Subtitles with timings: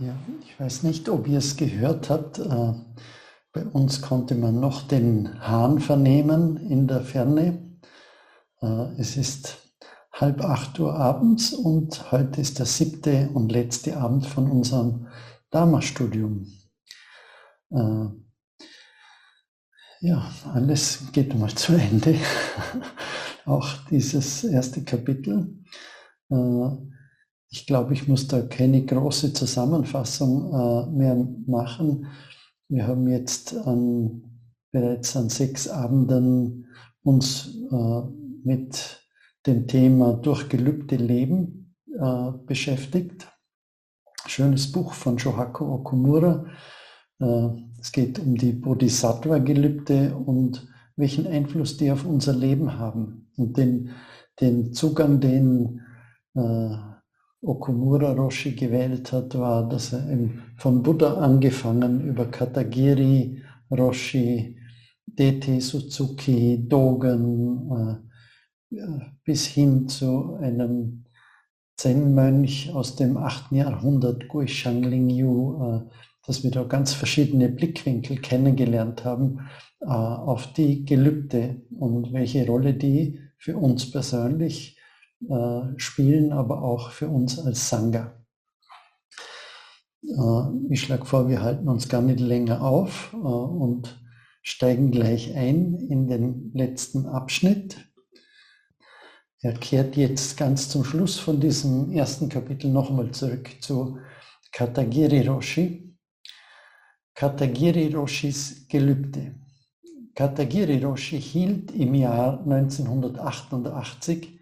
[0.00, 2.38] Ja, ich weiß nicht, ob ihr es gehört habt.
[2.38, 2.72] Äh,
[3.52, 7.80] bei uns konnte man noch den Hahn vernehmen in der Ferne.
[8.62, 9.58] Äh, es ist
[10.12, 15.08] halb acht Uhr abends und heute ist der siebte und letzte Abend von unserem
[15.50, 16.46] Dharma-Studium.
[17.72, 18.06] Äh,
[20.00, 22.14] ja, alles geht mal zu Ende.
[23.46, 25.58] Auch dieses erste Kapitel.
[27.50, 32.06] Ich glaube, ich muss da keine große Zusammenfassung äh, mehr machen.
[32.68, 34.22] Wir haben jetzt an,
[34.70, 36.66] bereits an sechs Abenden
[37.02, 38.02] uns äh,
[38.44, 39.02] mit
[39.46, 43.26] dem Thema durch gelübde Leben äh, beschäftigt.
[44.26, 46.44] Schönes Buch von Shohaku Okumura.
[47.18, 47.48] Äh,
[47.80, 53.90] es geht um die Bodhisattva-Gelübde und welchen Einfluss die auf unser Leben haben und den,
[54.38, 55.80] den Zugang, den
[56.34, 56.76] äh,
[57.40, 60.06] Okumura Roshi gewählt hat, war, dass er
[60.56, 64.56] von Buddha angefangen über Katagiri, Roshi,
[65.06, 68.02] Dete Suzuki, Dogen
[68.70, 68.76] äh,
[69.24, 71.04] bis hin zu einem
[71.76, 73.52] Zen-Mönch aus dem 8.
[73.52, 75.80] Jahrhundert, Gui Shangling Yu, äh,
[76.26, 79.48] dass wir da ganz verschiedene Blickwinkel kennengelernt haben
[79.80, 84.77] äh, auf die Gelübde und welche Rolle die für uns persönlich äh,
[85.76, 88.18] spielen, aber auch für uns als Sangha.
[90.08, 94.00] Äh, ich schlage vor, wir halten uns gar nicht länger auf äh, und
[94.42, 97.76] steigen gleich ein in den letzten Abschnitt.
[99.40, 103.98] Er kehrt jetzt ganz zum Schluss von diesem ersten Kapitel nochmal zurück zu
[104.52, 105.96] Katagiri Roshi.
[107.14, 109.34] Katagiri Roshis Gelübde.
[110.14, 114.37] Katagiri Roshi hielt im Jahr 1988 äh,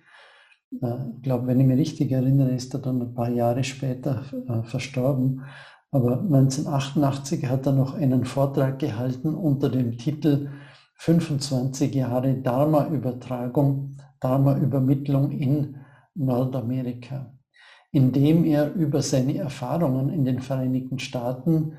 [0.81, 4.63] ich glaube, wenn ich mich richtig erinnere, ist er dann ein paar Jahre später äh,
[4.63, 5.43] verstorben.
[5.91, 10.49] Aber 1988 hat er noch einen Vortrag gehalten unter dem Titel
[10.97, 15.77] 25 Jahre Dharma-Übertragung, Dharma-Übermittlung in
[16.15, 17.33] Nordamerika,
[17.93, 21.75] in dem er über seine Erfahrungen in den Vereinigten Staaten,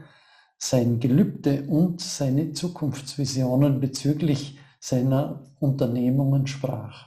[0.57, 7.06] sein Gelübde und seine Zukunftsvisionen bezüglich seiner Unternehmungen sprach.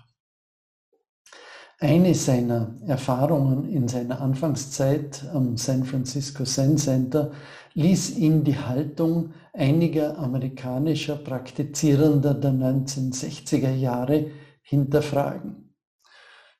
[1.82, 7.32] Eine seiner Erfahrungen in seiner Anfangszeit am San Francisco Zen Center
[7.72, 14.26] ließ ihn die Haltung einiger amerikanischer Praktizierender der 1960er Jahre
[14.60, 15.72] hinterfragen.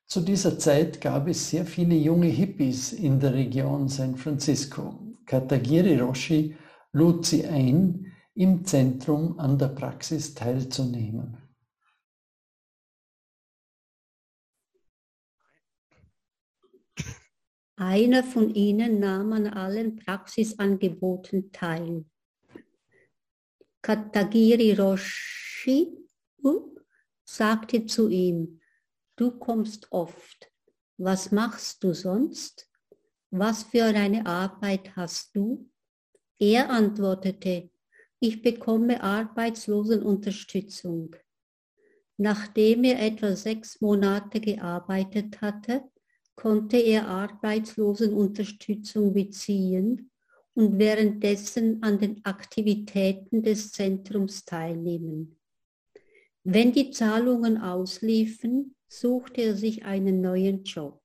[0.07, 4.99] Zu dieser Zeit gab es sehr viele junge Hippies in der Region San Francisco.
[5.27, 6.57] Katagiri Roshi
[6.93, 11.37] lud sie ein, im Zentrum an der Praxis teilzunehmen.
[17.83, 22.05] Einer von ihnen nahm an allen Praxisangeboten teil.
[23.81, 25.97] Katagiri Roshi
[27.25, 28.61] sagte zu ihm,
[29.17, 30.53] du kommst oft,
[30.99, 32.71] was machst du sonst?
[33.31, 35.71] Was für eine Arbeit hast du?
[36.39, 37.71] Er antwortete,
[38.19, 41.17] ich bekomme Arbeitslosenunterstützung.
[42.19, 45.91] Nachdem er etwa sechs Monate gearbeitet hatte,
[46.41, 50.11] konnte er Arbeitslosenunterstützung beziehen
[50.55, 55.39] und währenddessen an den Aktivitäten des Zentrums teilnehmen.
[56.43, 61.03] Wenn die Zahlungen ausliefen, suchte er sich einen neuen Job.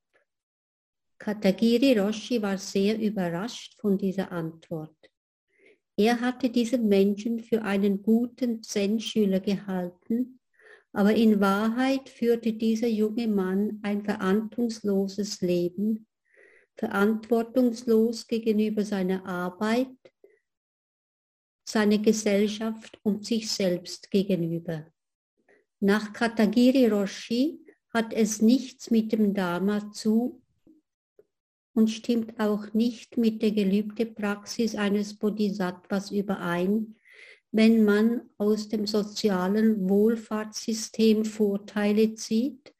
[1.17, 4.95] Katagiri Roshi war sehr überrascht von dieser Antwort.
[5.97, 10.39] Er hatte diesen Menschen für einen guten Zen-Schüler gehalten
[10.95, 16.07] aber in Wahrheit führte dieser junge Mann ein verantwortungsloses Leben,
[16.77, 19.89] verantwortungslos gegenüber seiner Arbeit,
[21.67, 24.85] seiner Gesellschaft und sich selbst gegenüber.
[25.81, 30.41] Nach Katagiri Roshi hat es nichts mit dem Dharma zu
[31.73, 36.95] und stimmt auch nicht mit der gelübde Praxis eines Bodhisattvas überein,
[37.55, 42.73] wenn man aus dem sozialen Wohlfahrtssystem Vorteile zieht,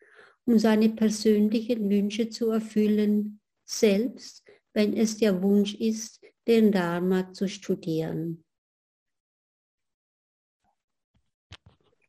[0.43, 4.43] um seine persönlichen Wünsche zu erfüllen, selbst
[4.73, 8.43] wenn es der Wunsch ist, den Dharma zu studieren.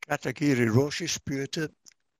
[0.01, 1.73] Katagiri Roshi spürte,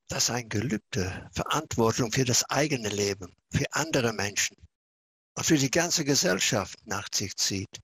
[0.08, 4.56] dass ein Gelübde Verantwortung für das eigene Leben, für andere Menschen
[5.36, 7.82] und für die ganze Gesellschaft nach sich zieht,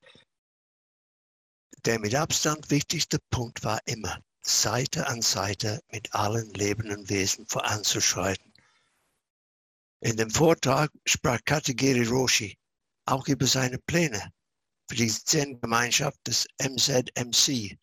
[1.84, 8.52] der mit Abstand wichtigste Punkt war immer, Seite an Seite mit allen lebenden Wesen voranzuschreiten.
[10.00, 12.58] In dem Vortrag sprach Katagiri Roshi
[13.06, 14.32] auch über seine Pläne
[14.88, 17.78] für die Zen-Gemeinschaft des MZMC.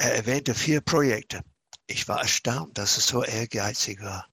[0.00, 1.42] Er erwähnte vier Projekte.
[1.86, 4.28] Ich war erstaunt, dass es so ehrgeizig war.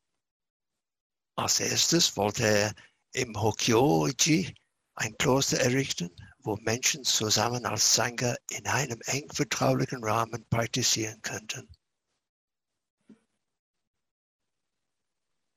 [1.35, 2.75] Als erstes wollte er
[3.13, 4.53] im Hokyoji
[4.95, 6.09] ein Kloster errichten,
[6.45, 11.67] wo Menschen zusammen als Sangha in einem eng vertraulichen Rahmen praktizieren könnten.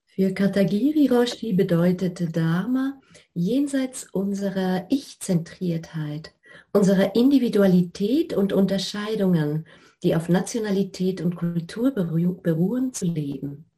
[0.07, 3.01] Für Katagiri Roshi bedeutete Dharma
[3.35, 6.35] jenseits unserer Ich-Zentriertheit,
[6.73, 9.67] unserer Individualität und Unterscheidungen,
[10.03, 13.71] die auf Nationalität und Kultur beruhen, zu leben.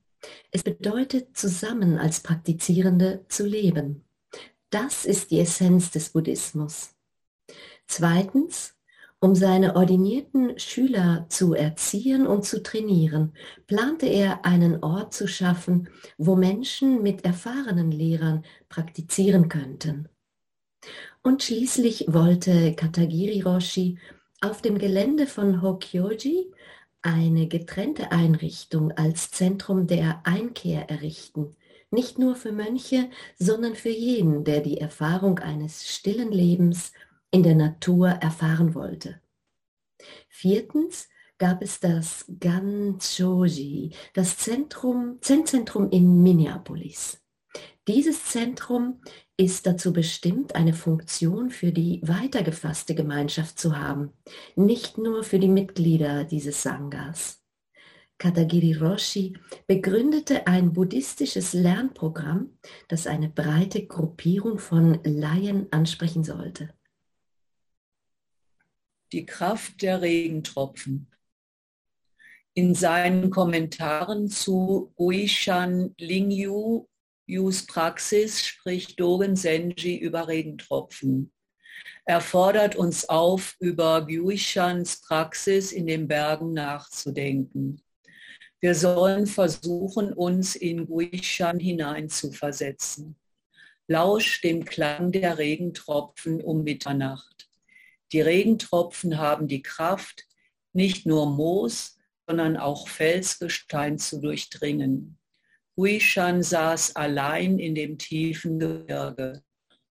[0.50, 4.04] Es bedeutet, zusammen als Praktizierende zu leben.
[4.70, 6.94] Das ist die Essenz des Buddhismus.
[7.92, 8.76] Zweitens,
[9.18, 13.32] um seine ordinierten Schüler zu erziehen und zu trainieren,
[13.66, 20.08] plante er einen Ort zu schaffen, wo Menschen mit erfahrenen Lehrern praktizieren könnten.
[21.24, 23.98] Und schließlich wollte Katagiri Roshi
[24.40, 26.52] auf dem Gelände von Hokyoji
[27.02, 31.56] eine getrennte Einrichtung als Zentrum der Einkehr errichten,
[31.90, 36.92] nicht nur für Mönche, sondern für jeden, der die Erfahrung eines stillen Lebens
[37.30, 39.20] in der Natur erfahren wollte.
[40.28, 47.20] Viertens gab es das Ganchoji, das Zentrum, Zen-Zentrum in Minneapolis.
[47.88, 49.00] Dieses Zentrum
[49.36, 54.12] ist dazu bestimmt, eine Funktion für die weitergefasste Gemeinschaft zu haben,
[54.54, 57.42] nicht nur für die Mitglieder dieses Sanghas.
[58.18, 59.32] Katagiri Roshi
[59.66, 66.68] begründete ein buddhistisches Lernprogramm, das eine breite Gruppierung von Laien ansprechen sollte.
[69.12, 71.08] Die Kraft der Regentropfen.
[72.54, 76.86] In seinen Kommentaren zu Guishan Lingyu
[77.26, 81.32] Yus Praxis spricht Dogen Senji über Regentropfen.
[82.04, 87.82] Er fordert uns auf, über Gyuishans Praxis in den Bergen nachzudenken.
[88.58, 93.16] Wir sollen versuchen, uns in Guishan hineinzuversetzen.
[93.86, 97.29] Lausch dem Klang der Regentropfen um Mitternacht.
[98.12, 100.26] Die Regentropfen haben die Kraft,
[100.72, 105.18] nicht nur Moos, sondern auch Felsgestein zu durchdringen.
[105.76, 109.42] Huishan saß allein in dem tiefen Gebirge.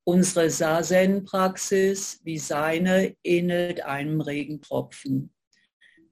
[0.04, 5.33] Unsere Sazen-Praxis wie seine ähnelt einem Regentropfen.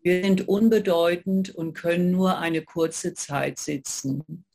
[0.02, 4.46] Wir sind unbedeutend und können nur eine kurze Zeit sitzen.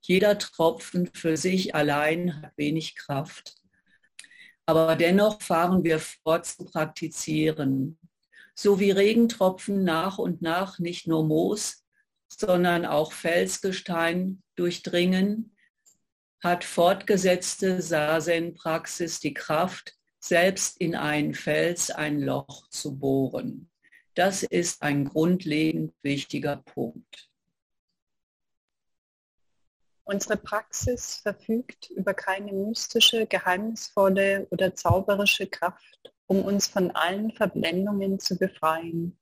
[0.00, 3.61] Jeder Tropfen für sich allein hat wenig Kraft.
[4.66, 7.98] Aber dennoch fahren wir fort zu praktizieren.
[8.54, 11.84] So wie Regentropfen nach und nach nicht nur Moos,
[12.28, 15.56] sondern auch Felsgestein durchdringen,
[16.42, 23.70] hat fortgesetzte Sazen-Praxis die Kraft, selbst in einen Fels ein Loch zu bohren.
[24.14, 27.31] Das ist ein grundlegend wichtiger Punkt.
[30.04, 38.18] Unsere Praxis verfügt über keine mystische, geheimnisvolle oder zauberische Kraft, um uns von allen Verblendungen
[38.18, 39.16] zu befreien.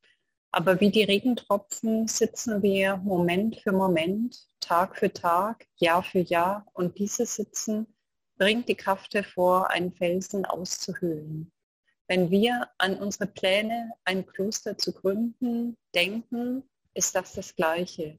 [0.52, 6.66] Aber wie die Regentropfen sitzen wir Moment für Moment, Tag für Tag, Jahr für Jahr
[6.72, 7.86] und dieses Sitzen
[8.36, 11.52] bringt die Kraft hervor, einen Felsen auszuhöhlen.
[12.08, 16.64] Wenn wir an unsere Pläne, ein Kloster zu gründen, denken,
[16.94, 18.18] ist das das Gleiche.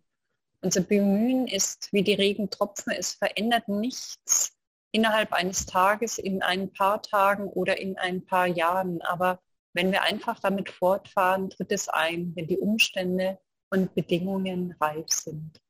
[0.62, 4.54] Unser Bemühen ist wie die Regentropfen, es verändert nichts
[4.92, 9.42] innerhalb eines Tages, in ein paar Tagen oder in ein paar Jahren, aber
[9.74, 13.40] wenn wir einfach damit fortfahren, tritt es ein, wenn die Umstände
[13.70, 15.62] und Bedingungen reif sind.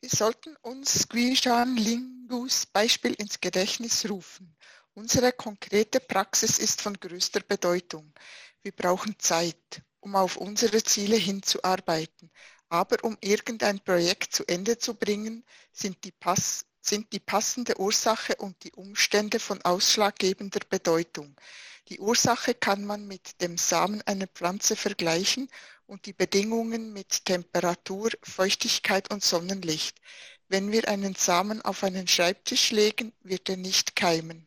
[0.00, 4.56] Wir sollten uns Guishan Lingus Beispiel ins Gedächtnis rufen.
[4.94, 8.12] Unsere konkrete Praxis ist von größter Bedeutung.
[8.62, 12.32] Wir brauchen Zeit, um auf unsere Ziele hinzuarbeiten.
[12.72, 18.34] Aber um irgendein Projekt zu Ende zu bringen, sind die, Pass sind die passende Ursache
[18.36, 21.36] und die Umstände von ausschlaggebender Bedeutung.
[21.88, 25.50] Die Ursache kann man mit dem Samen einer Pflanze vergleichen
[25.86, 30.00] und die Bedingungen mit Temperatur, Feuchtigkeit und Sonnenlicht.
[30.48, 34.46] Wenn wir einen Samen auf einen Schreibtisch legen, wird er nicht keimen.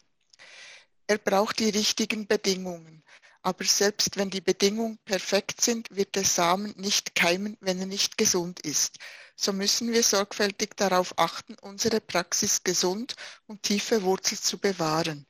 [1.06, 3.04] Er braucht die richtigen Bedingungen.
[3.46, 8.18] Aber selbst wenn die Bedingungen perfekt sind, wird der Samen nicht keimen, wenn er nicht
[8.18, 8.98] gesund ist.
[9.36, 15.28] So müssen wir sorgfältig darauf achten, unsere Praxis gesund und tiefe Wurzel zu bewahren.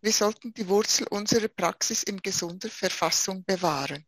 [0.00, 4.06] Wir sollten die Wurzel unserer Praxis in gesunder Verfassung bewahren.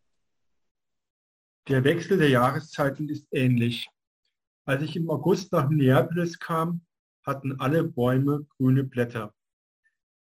[1.69, 3.87] Der Wechsel der Jahreszeiten ist ähnlich.
[4.65, 6.87] Als ich im August nach Minneapolis kam,
[7.27, 9.35] hatten alle Bäume grüne Blätter.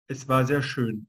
[0.08, 1.08] Es war sehr schön.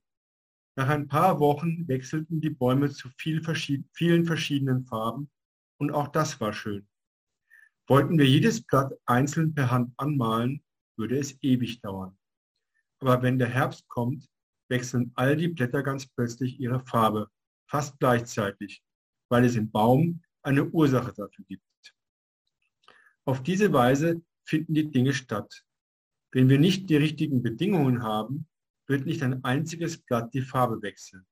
[0.75, 5.31] Nach ein paar Wochen wechselten die Bäume zu viel verschied vielen verschiedenen Farben
[5.79, 6.88] und auch das war schön.
[7.87, 10.62] Wollten wir jedes Blatt einzeln per Hand anmalen,
[10.97, 12.17] würde es ewig dauern.
[13.00, 14.29] Aber wenn der Herbst kommt,
[14.69, 17.29] wechseln all die Blätter ganz plötzlich ihre Farbe,
[17.69, 18.83] fast gleichzeitig,
[19.29, 21.62] weil es im Baum eine Ursache dafür gibt.
[23.25, 25.64] Auf diese Weise finden die Dinge statt.
[26.31, 28.49] Wenn wir nicht die richtigen Bedingungen haben,
[28.92, 31.26] wird nicht ein einziges Blatt die Farbe wechseln.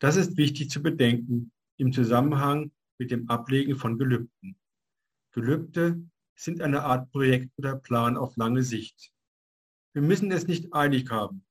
[0.00, 4.58] Das ist wichtig zu bedenken im Zusammenhang mit dem Ablegen von Gelübden.
[5.32, 6.02] Gelübde
[6.34, 9.12] sind eine Art Projekt oder Plan auf lange Sicht.
[9.92, 11.46] Wir müssen es nicht eilig haben.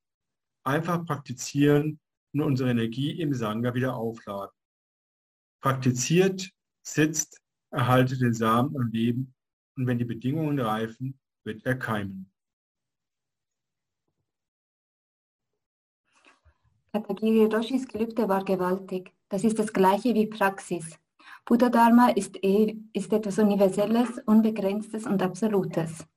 [0.66, 2.02] Einfach praktizieren
[2.34, 4.54] und unsere Energie im Sangha wieder aufladen.
[5.62, 6.52] Praktiziert,
[6.86, 7.42] sitzt,
[7.72, 9.34] erhaltet den Samen am Leben
[9.78, 12.30] und wenn die Bedingungen reifen, wird er keimen.
[16.92, 19.14] Katagiri Roshis Gelübde war gewaltig.
[19.30, 20.98] Das ist das gleiche wie Praxis.
[21.46, 26.08] Buddha Dharma ist, eh, ist etwas Universelles, Unbegrenztes und Absolutes.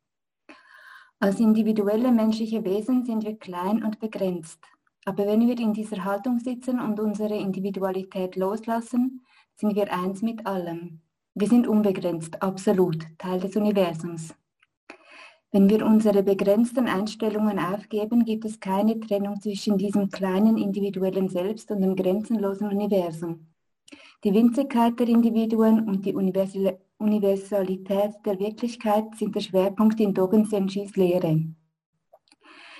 [1.21, 4.61] Als individuelle menschliche Wesen sind wir klein und begrenzt.
[5.05, 10.47] Aber wenn wir in dieser Haltung sitzen und unsere Individualität loslassen, sind wir eins mit
[10.47, 11.02] allem.
[11.35, 14.35] Wir sind unbegrenzt, absolut, Teil des Universums.
[15.55, 21.71] Wenn wir unsere begrenzten Einstellungen aufgeben, gibt es keine Trennung zwischen diesem kleinen individuellen Selbst
[21.71, 23.49] und dem grenzenlosen Universum.
[24.25, 30.97] Die Winzigkeit der Individuen und die Universalität der Wirklichkeit sind der Schwerpunkt in Dogen Senshis
[30.97, 31.45] Lehre.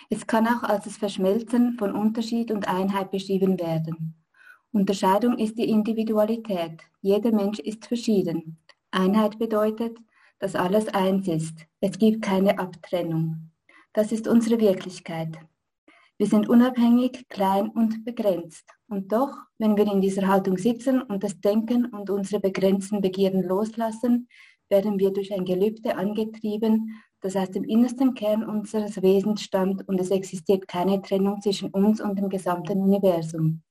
[0.09, 4.15] Es kann auch als das Verschmelzen von Unterschied und Einheit beschrieben werden.
[4.73, 6.81] Unterscheidung ist die Individualität.
[7.03, 8.57] Jeder Mensch ist verschieden.
[8.91, 9.99] Einheit bedeutet,
[10.43, 11.55] dass alles eins ist.
[11.81, 13.53] Es gibt keine Abtrennung.
[13.93, 15.39] Das ist unsere Wirklichkeit.
[16.19, 18.69] Wir sind unabhängig, klein und begrenzt.
[18.89, 23.45] Und doch, wenn wir in dieser Haltung sitzen und das Denken und unsere begrenzten Begierden
[23.45, 24.29] loslassen,
[24.69, 30.01] werden wir durch ein Gelübde angetrieben, das aus dem innersten Kern unseres Wesens stammt und
[30.01, 33.63] es existiert keine Trennung zwischen uns und dem gesamten Universum.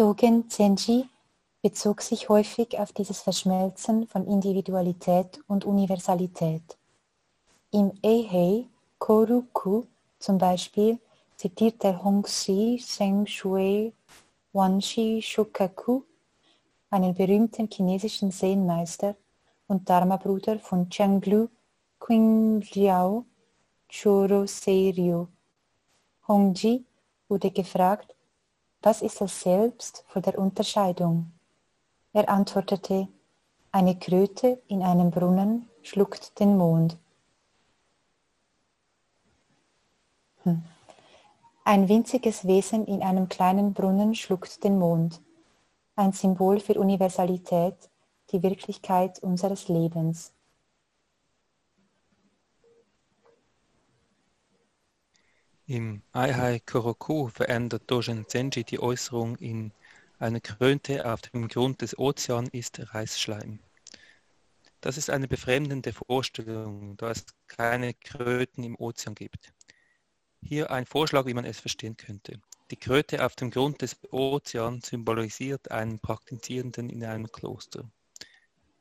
[0.00, 1.10] Dogen Zenji
[1.60, 6.78] bezog sich häufig auf dieses Verschmelzen von Individualität und Universalität.
[7.70, 8.64] Im Eihei
[8.98, 9.82] Koruku
[10.18, 10.98] zum Beispiel
[11.36, 12.82] zitiert der Hongxi
[13.26, 13.92] Shui
[14.54, 16.00] Wanshi Shukaku,
[16.88, 19.16] einen berühmten chinesischen Zen-Meister
[19.68, 21.48] und Dharma-Bruder von Chenglu
[21.98, 23.26] Qingliao
[23.86, 25.26] Choro Seiryu.
[26.26, 26.86] Hongji
[27.28, 28.14] wurde gefragt,
[28.82, 31.32] was ist das Selbst vor der Unterscheidung?
[32.12, 33.08] Er antwortete,
[33.72, 36.96] eine Kröte in einem Brunnen schluckt den Mond.
[40.42, 40.62] Hm.
[41.64, 45.20] Ein winziges Wesen in einem kleinen Brunnen schluckt den Mond.
[45.94, 47.76] Ein Symbol für Universalität,
[48.32, 50.32] die Wirklichkeit unseres Lebens.
[55.70, 59.70] Im Aihai Koroku verändert Dogen Zenji die Äußerung in
[60.18, 63.60] eine Krönte auf dem Grund des Ozeans ist Reisschleim.
[64.80, 69.52] Das ist eine befremdende Vorstellung, da es keine Kröten im Ozean gibt.
[70.42, 72.40] Hier ein Vorschlag, wie man es verstehen könnte.
[72.72, 77.88] Die Kröte auf dem Grund des Ozeans symbolisiert einen Praktizierenden in einem Kloster.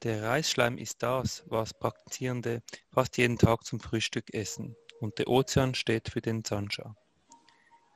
[0.02, 5.76] Der Reisschleim ist das, was Praktizierende fast jeden Tag zum Frühstück essen und der Ozean
[5.76, 6.96] steht für den Sancha.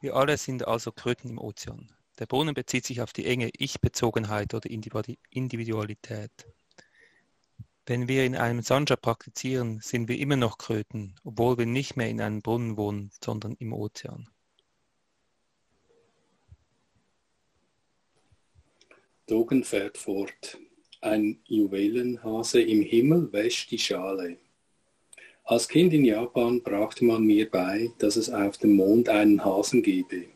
[0.02, 1.92] Wir alle sind also Kröten im Ozean.
[2.20, 6.32] Der Brunnen bezieht sich auf die enge Ich-Bezogenheit oder Individualität.
[7.86, 12.10] Wenn wir in einem Sancha praktizieren, sind wir immer noch Kröten, obwohl wir nicht mehr
[12.10, 14.30] in einem Brunnen wohnen, sondern im Ozean.
[19.26, 20.58] Dogen fährt fort.
[21.02, 24.38] Ein Juwelenhase im Himmel wäscht die Schale.
[25.46, 29.84] Als Kind in Japan brachte man mir bei, dass es auf dem Mond einen Hasen
[29.84, 30.28] gebe,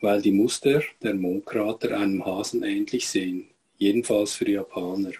[0.00, 5.12] weil die Muster der Mondkrater einem Hasen ähnlich sehen, jedenfalls für Japaner.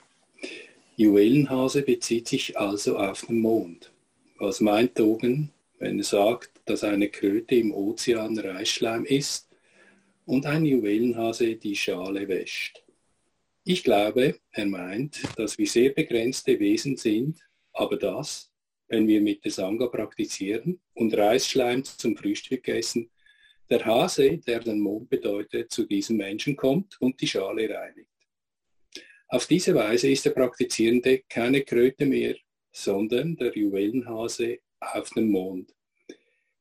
[0.97, 3.93] Juwelenhase bezieht sich also auf den Mond.
[4.39, 9.49] Was meint Dogen, wenn er sagt, dass eine Kröte im Ozean Reisschleim ist
[10.25, 12.83] und ein Juwelenhase die Schale wäscht?
[13.65, 17.39] Ich glaube, er meint, dass wir sehr begrenzte Wesen sind,
[17.75, 18.50] aber das,
[18.91, 23.11] wenn wir mit der Sangha praktizieren und Reisschleim zum Frühstück essen,
[23.71, 28.11] der Hase, der den Mond bedeutet, zu diesem Menschen kommt und die Schale reinigt.
[29.29, 32.35] Auf diese Weise ist der Praktizierende keine Kröte mehr,
[32.73, 35.73] sondern der Juwelenhase auf dem Mond.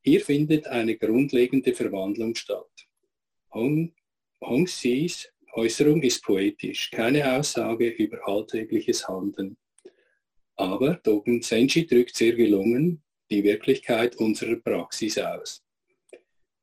[0.01, 2.69] Hier findet eine grundlegende Verwandlung statt.
[3.51, 3.91] Hong,
[4.41, 9.57] Hong Sis Äußerung ist poetisch, keine Aussage über alltägliches Handeln.
[10.59, 13.01] Aber Dogen Senshi drückt sehr gelungen
[13.31, 15.63] die Wirklichkeit unserer Praxis aus.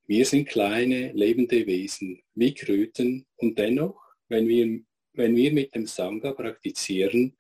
[0.07, 3.99] Wir sind kleine, lebende Wesen, wie Kröten, und dennoch,
[4.29, 4.81] wenn wir,
[5.15, 7.39] wenn wir mit dem Sangha praktizieren,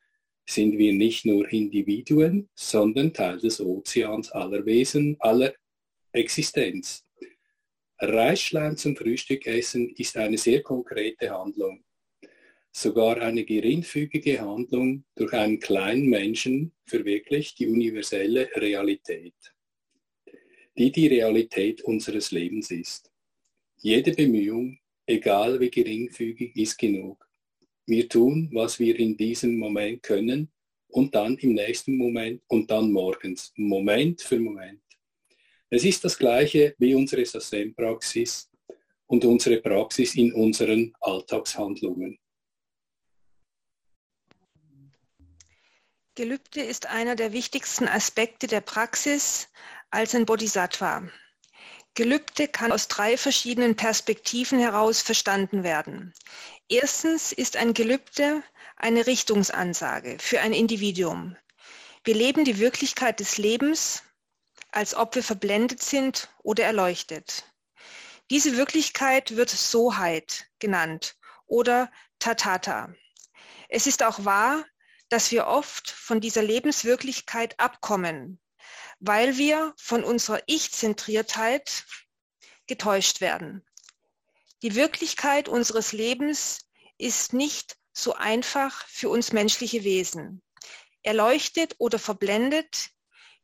[0.48, 5.52] sind wir nicht nur Individuen, sondern Teil des Ozeans aller Wesen, aller
[6.12, 7.04] Existenz.
[7.98, 11.84] Reisschleim zum Frühstück essen ist eine sehr konkrete Handlung.
[12.78, 19.32] Sogar eine geringfügige Handlung durch einen kleinen Menschen verwirklicht die universelle Realität,
[20.76, 23.10] die die Realität unseres Lebens ist.
[23.78, 27.26] Jede Bemühung, egal wie geringfügig, ist genug.
[27.86, 30.52] Wir tun, was wir in diesem Moment können
[30.88, 34.82] und dann im nächsten Moment und dann morgens, Moment für Moment.
[35.70, 38.50] Es ist das gleiche wie unsere Sassen-Praxis
[39.06, 42.18] und unsere Praxis in unseren Alltagshandlungen.
[46.16, 49.48] Gelübde ist einer der wichtigsten Aspekte der Praxis
[49.90, 51.02] als ein Bodhisattva.
[51.92, 56.14] Gelübde kann aus drei verschiedenen Perspektiven heraus verstanden werden.
[56.70, 58.42] Erstens ist ein Gelübde
[58.76, 61.36] eine Richtungsansage für ein Individuum.
[62.02, 64.02] Wir leben die Wirklichkeit des Lebens,
[64.72, 67.44] als ob wir verblendet sind oder erleuchtet.
[68.30, 72.94] Diese Wirklichkeit wird Soheit genannt oder Tatata.
[73.68, 74.64] Es ist auch wahr,
[75.08, 78.40] dass wir oft von dieser Lebenswirklichkeit abkommen,
[78.98, 81.84] weil wir von unserer Ich-Zentriertheit
[82.66, 83.64] getäuscht werden.
[84.62, 86.60] Die Wirklichkeit unseres Lebens
[86.98, 90.42] ist nicht so einfach für uns menschliche Wesen.
[91.02, 92.90] Erleuchtet oder verblendet,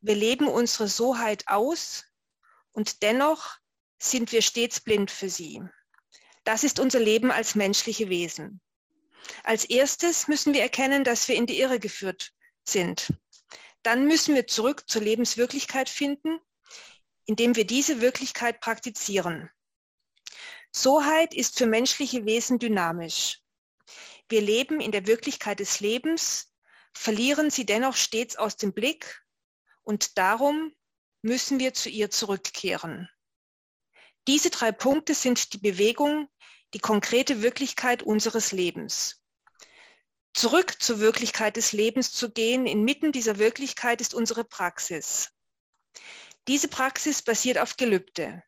[0.01, 2.05] wir leben unsere Soheit aus
[2.73, 3.59] und dennoch
[4.01, 5.63] sind wir stets blind für sie.
[6.45, 8.61] Das ist unser Leben als menschliche Wesen.
[9.45, 12.33] Als erstes müssen wir erkennen, dass wir in die Irre geführt
[12.65, 13.13] sind.
[13.83, 16.39] Dann müssen wir zurück zur Lebenswirklichkeit finden,
[17.27, 19.51] indem wir diese Wirklichkeit praktizieren.
[20.71, 23.41] Soheit ist für menschliche Wesen dynamisch.
[24.29, 26.53] Wir leben in der Wirklichkeit des Lebens,
[26.95, 29.23] verlieren sie dennoch stets aus dem Blick
[29.83, 30.75] und darum
[31.23, 33.09] müssen wir zu ihr zurückkehren.
[34.29, 36.29] Diese drei Punkte sind die Bewegung,
[36.75, 39.23] die konkrete Wirklichkeit unseres Lebens.
[40.35, 45.31] Zurück zur Wirklichkeit des Lebens zu gehen, inmitten dieser Wirklichkeit ist unsere Praxis.
[46.49, 48.43] Diese Praxis basiert auf Gelübde.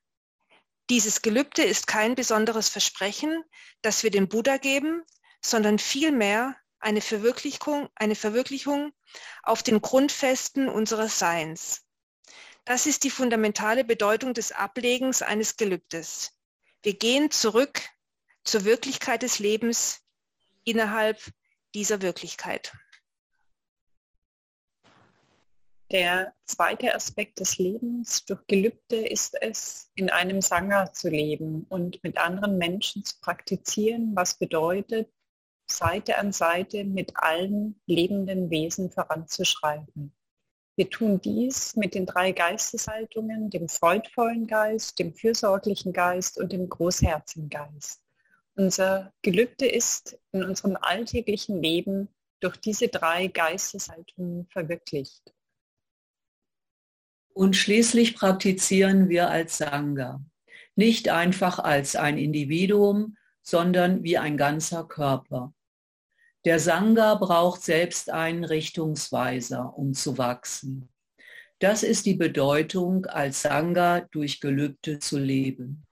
[0.91, 3.43] Dieses Gelübde ist kein besonderes Versprechen,
[3.83, 5.03] das wir dem Buddha geben,
[5.43, 8.93] sondern vielmehr eine Verwirklichung, eine Verwirklichung
[9.43, 11.83] auf den Grundfesten unseres Seins.
[12.65, 16.33] Das ist die fundamentale Bedeutung des Ablegens eines Gelübdes.
[16.83, 17.83] Wir gehen zurück
[18.45, 20.01] zur Wirklichkeit des Lebens
[20.65, 21.19] innerhalb
[21.75, 22.73] dieser Wirklichkeit.
[25.91, 32.03] Der zweite Aspekt des Lebens durch Gelübde ist es, in einem Sangha zu leben und
[32.03, 35.13] mit anderen Menschen zu praktizieren, was bedeutet,
[35.67, 40.15] Seite an Seite mit allen lebenden Wesen voranzuschreiten.
[40.77, 46.69] Wir tun dies mit den drei Geisteshaltungen, dem freudvollen Geist, dem fürsorglichen Geist und dem
[46.69, 48.04] großherzigen Geist.
[48.57, 52.09] Unser Gelübde ist in unserem alltäglichen Leben
[52.41, 55.35] durch diese drei Geisteshaltungen verwirklicht.
[57.33, 60.25] Und schließlich praktizieren wir als Sangha,
[60.77, 65.53] nicht einfach als ein Individuum, sondern wie ein ganzer Körper.
[66.45, 70.89] Der Sangha braucht selbst einen Richtungsweiser, um zu wachsen.
[71.59, 75.84] Das ist die Bedeutung, als Sangha durch Gelübde zu leben.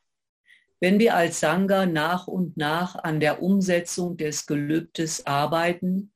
[0.83, 6.13] Wenn wir als Sangha nach und nach an der Umsetzung des Gelübdes arbeiten,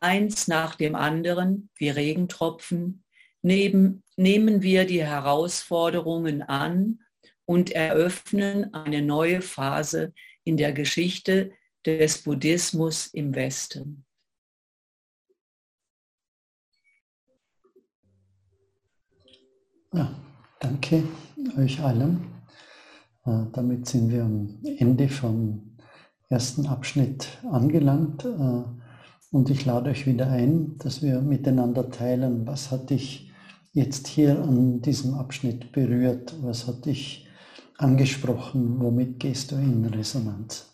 [0.00, 3.04] eins nach dem anderen, wie Regentropfen,
[3.42, 7.00] neben, nehmen wir die Herausforderungen an
[7.44, 11.52] und eröffnen eine neue Phase in der Geschichte
[11.84, 14.06] des Buddhismus im Westen.
[19.92, 20.18] Ja,
[20.58, 21.06] danke
[21.58, 22.35] euch allen.
[23.26, 25.76] Äh, damit sind wir am Ende vom
[26.28, 28.24] ersten Abschnitt angelangt.
[28.24, 28.64] Äh,
[29.32, 33.30] und ich lade euch wieder ein, dass wir miteinander teilen, was hat dich
[33.72, 37.28] jetzt hier an diesem Abschnitt berührt, was hat dich
[37.76, 40.72] angesprochen, womit gehst du in Resonanz.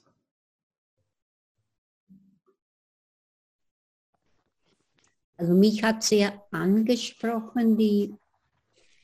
[5.36, 8.14] Also mich hat sehr angesprochen die,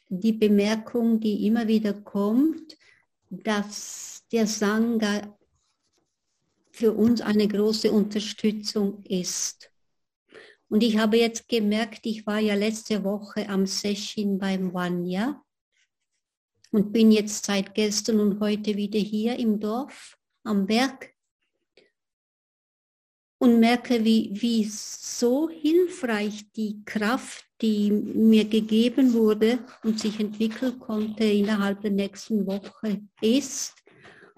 [0.08, 2.77] die Bemerkung, die immer wieder kommt,
[3.30, 5.36] dass der Sangha
[6.70, 9.70] für uns eine große Unterstützung ist.
[10.68, 15.42] Und ich habe jetzt gemerkt, ich war ja letzte Woche am Session beim Vanya
[16.70, 21.14] und bin jetzt seit gestern und heute wieder hier im Dorf am Berg
[23.38, 30.78] und merke, wie, wie so hilfreich die Kraft, die mir gegeben wurde und sich entwickeln
[30.78, 33.74] konnte innerhalb der nächsten Woche ist,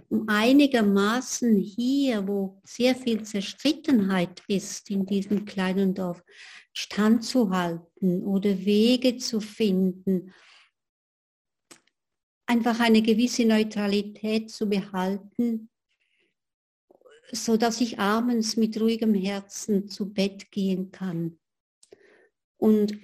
[0.08, 6.22] um einigermaßen hier, wo sehr viel Zerstrittenheit ist in diesem kleinen Dorf,
[6.72, 10.32] standzuhalten oder Wege zu finden,
[12.46, 15.69] einfach eine gewisse Neutralität zu behalten,
[17.32, 21.38] so dass ich abends mit ruhigem Herzen zu Bett gehen kann.
[22.56, 22.98] Und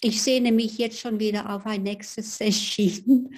[0.00, 3.34] ich sehne mich jetzt schon wieder auf ein nächstes Session,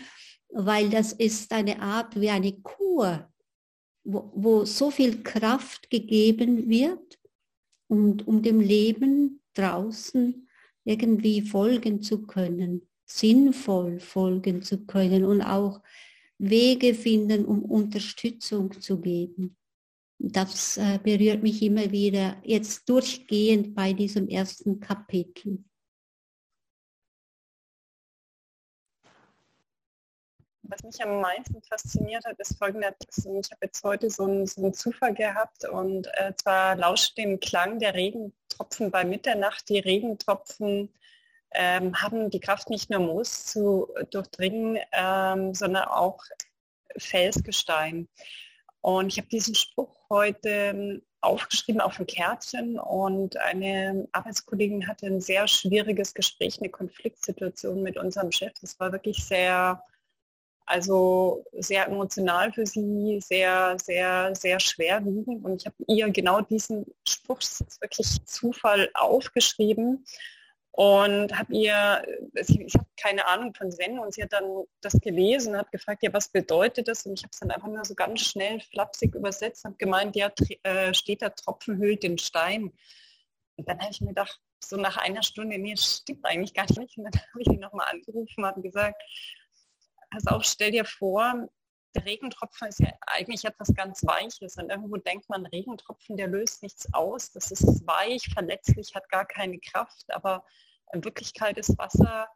[0.51, 3.31] weil das ist eine Art wie eine Kur,
[4.05, 7.19] wo, wo so viel Kraft gegeben wird,
[7.91, 10.47] und, um dem Leben draußen
[10.85, 15.81] irgendwie folgen zu können, sinnvoll folgen zu können und auch
[16.37, 19.58] Wege finden, um Unterstützung zu geben
[20.19, 25.65] das äh, berührt mich immer wieder, jetzt durchgehend bei diesem ersten Kapitel.
[30.63, 33.21] Was mich am meisten fasziniert hat, ist folgender Text.
[33.21, 37.41] Ich habe jetzt heute so einen, so einen Zufall gehabt und äh, zwar lauscht dem
[37.41, 39.69] Klang der Regentropfen bei Mitternacht.
[39.71, 40.93] Die Regentropfen
[41.53, 46.23] ähm, haben die Kraft, nicht nur Moos zu durchdringen, ähm, sondern auch
[46.99, 48.09] Felsgestein.
[48.83, 55.07] Und ich habe diesen Spruch heute ähm, aufgeschrieben auf ein Kärtchen und eine Arbeitskollegin hatte
[55.07, 58.53] ein sehr schwieriges Gespräch, eine Konfliktsituation mit unserem Chef.
[58.61, 59.83] Das war wirklich sehr,
[60.65, 65.45] also sehr emotional für sie, sehr, sehr, sehr schwerwiegend.
[65.45, 67.41] Und ich habe ihr genau diesen Spruch,
[67.81, 70.05] wirklich Zufall, aufgeschrieben
[70.79, 75.57] und habe ihr, ich habe keine Ahnung von Zen und sie hat dann das gelesen,
[75.57, 77.05] hat gefragt, ja, was bedeutet das?
[77.05, 80.31] Und ich habe es dann einfach nur so ganz schnell flapsig übersetzt und gemeint, ja,
[80.63, 82.73] äh, steht der Tropfen hüllt den Stein.
[83.57, 86.97] Und dann habe ich mir gedacht, so nach einer Stunde, nee, stimmt eigentlich gar nicht.
[86.97, 89.03] Und dann habe ich ihn nochmal angerufen und gesagt,
[90.13, 91.49] pass auf, stell dir vor,
[91.97, 96.63] der Regentropfen ist ja eigentlich etwas ganz Weiches und irgendwo denkt man, Regentropfen, der löst
[96.63, 100.45] nichts aus, das ist weich, verletzlich, hat gar keine Kraft, aber
[100.93, 102.29] in Wirklichkeit ist Wasser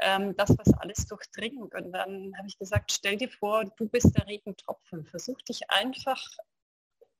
[0.00, 1.74] ähm, das, was alles durchdringt.
[1.74, 5.04] Und dann habe ich gesagt, stell dir vor, du bist der Regentropfen.
[5.04, 6.22] Versuch dich einfach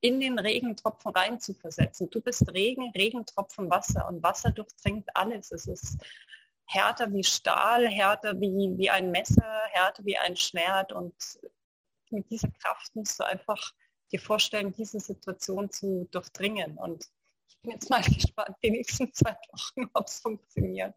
[0.01, 2.09] in den Regentropfen rein zu versetzen.
[2.09, 5.51] Du bist Regen, Regentropfen, Wasser und Wasser durchdringt alles.
[5.51, 5.97] Es ist
[6.65, 11.13] härter wie Stahl, härter wie, wie ein Messer, härter wie ein Schwert und
[12.09, 13.73] mit dieser Kraft musst du einfach
[14.11, 16.77] dir vorstellen, diese Situation zu durchdringen.
[16.77, 17.05] Und
[17.61, 20.93] bin jetzt mal gespannt, die nächsten zwei Wochen, ob es funktioniert.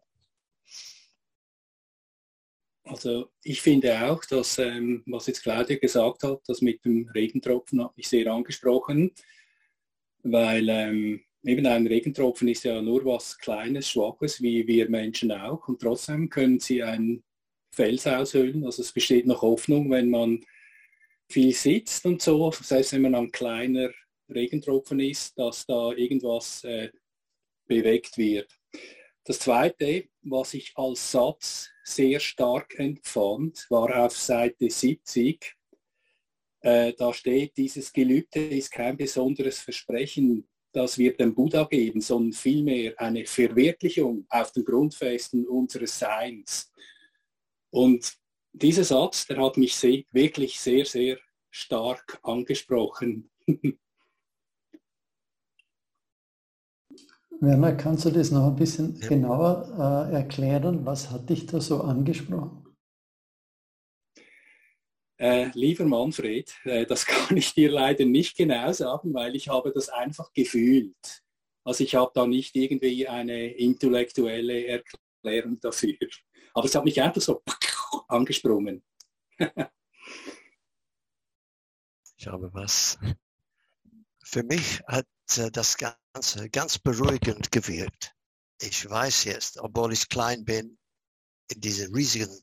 [2.83, 7.83] Also ich finde auch, dass, ähm, was jetzt Claudia gesagt hat, das mit dem Regentropfen
[7.83, 9.11] hat mich sehr angesprochen,
[10.23, 15.67] weil ähm, eben ein Regentropfen ist ja nur was Kleines, Schwaches, wie wir Menschen auch.
[15.67, 17.23] Und trotzdem können sie einen
[17.71, 18.65] Fels aushöhlen.
[18.65, 20.45] Also es besteht noch Hoffnung, wenn man
[21.29, 23.89] viel sitzt und so, selbst wenn man ein kleiner
[24.29, 26.89] Regentropfen ist, dass da irgendwas äh,
[27.65, 28.51] bewegt wird.
[29.23, 35.53] Das Zweite, was ich als Satz sehr stark empfand, war auf Seite 70.
[36.61, 42.33] Äh, da steht, dieses Gelübde ist kein besonderes Versprechen, das wir dem Buddha geben, sondern
[42.33, 46.71] vielmehr eine Verwirklichung auf den Grundfesten unseres Seins.
[47.69, 48.13] Und
[48.53, 51.17] dieser Satz, der hat mich sehr, wirklich sehr, sehr
[51.49, 53.29] stark angesprochen.
[57.39, 59.07] Werner, kannst du das noch ein bisschen ja.
[59.09, 60.85] genauer äh, erklären?
[60.85, 62.63] Was hat dich da so angesprochen?
[65.19, 69.71] Äh, lieber Manfred, äh, das kann ich dir leider nicht genau sagen, weil ich habe
[69.71, 71.23] das einfach gefühlt.
[71.63, 75.97] Also ich habe da nicht irgendwie eine intellektuelle Erklärung dafür.
[76.53, 77.43] Aber es hat mich einfach so
[78.07, 78.83] angesprungen.
[82.17, 82.97] ich habe was.
[84.29, 88.13] Für mich hat das Ganze ganz beruhigend gewirkt.
[88.59, 90.77] Ich weiß jetzt, obwohl ich klein bin,
[91.47, 92.37] in diesem riesigen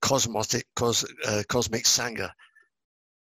[0.00, 2.34] Kosmos, Kos, äh, Cosmic Sangha,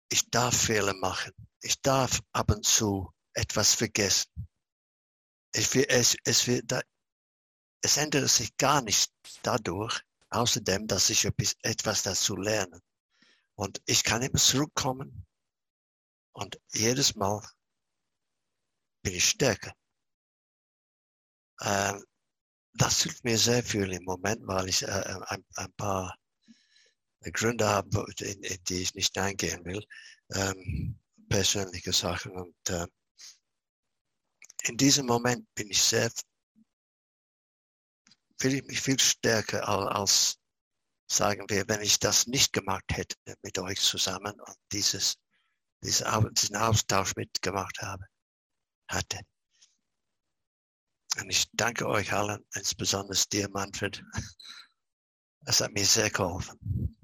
[0.08, 1.32] ich darf Fehler machen.
[1.60, 4.30] Ich darf ab und zu etwas vergessen.
[5.52, 6.72] Ich, es, es wird,
[7.82, 9.10] es ändert sich gar nicht
[9.42, 11.28] dadurch, außerdem, dass ich
[11.62, 12.80] etwas dazu lerne.
[13.56, 15.26] Und ich kann immer zurückkommen
[16.38, 17.42] und jedes Mal
[19.02, 19.72] bin ich stärker.
[21.60, 22.04] Ähm,
[22.74, 26.16] das hilft mir sehr viel im Moment, weil ich äh, äh ein, ein, paar
[27.32, 29.84] Gründe habe, in, in, die ich nicht eingehen will,
[30.32, 32.32] ähm, persönliche Sachen.
[32.32, 32.86] Und äh,
[34.62, 36.08] in diesem Moment bin ich sehr,
[38.38, 40.38] fühle ich mich viel stärker als, als,
[41.10, 45.16] sagen wir, wenn ich das nicht gemacht hätte mit euch zusammen und dieses,
[45.82, 48.04] diesen Austausch mitgemacht habe,
[48.88, 49.20] hatte.
[51.20, 54.02] Und ich danke euch allen, insbesondere dir, Manfred.
[55.46, 56.96] Es hat mir sehr geholfen.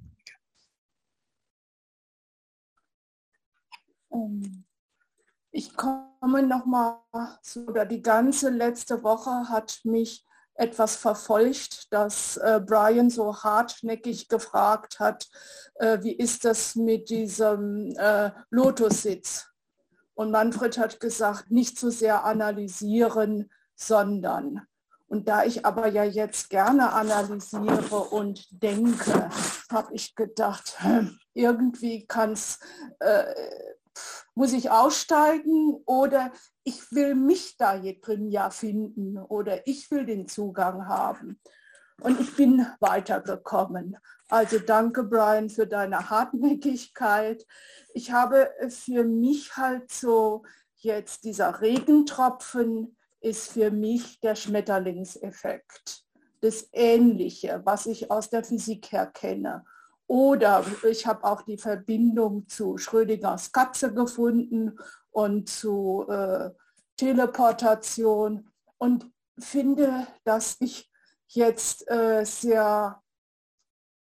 [4.13, 4.65] Ähm,
[5.51, 7.01] ich komme nochmal,
[7.67, 15.01] oder die ganze letzte Woche hat mich etwas verfolgt, dass äh, Brian so hartnäckig gefragt
[15.01, 15.27] hat,
[15.77, 19.49] äh, wie ist das mit diesem äh, Lotussitz?
[20.14, 24.62] Und Manfred hat gesagt, nicht so sehr analysieren, sondern.
[25.09, 29.29] Und da ich aber ja jetzt gerne analysiere und denke,
[29.71, 30.79] habe ich gedacht,
[31.35, 32.61] irgendwie kann's,
[33.01, 33.25] äh,
[34.35, 36.33] muss ich aussteigen oder
[36.64, 41.38] ich will mich da jetzt drin ja finden oder ich will den Zugang haben.
[42.00, 43.96] Und ich bin weitergekommen.
[44.29, 47.46] Also danke, Brian, für deine Hartnäckigkeit.
[47.92, 50.42] Ich habe für mich halt so
[50.77, 56.05] jetzt dieser Regentropfen, ist für mich der Schmetterlingseffekt.
[56.40, 59.64] Das Ähnliche, was ich aus der Physik her kenne.
[60.07, 64.79] Oder ich habe auch die Verbindung zu Schrödingers Katze gefunden
[65.14, 66.50] und zu äh,
[66.96, 70.90] Teleportation und finde, dass ich
[71.29, 73.03] jetzt äh, sehr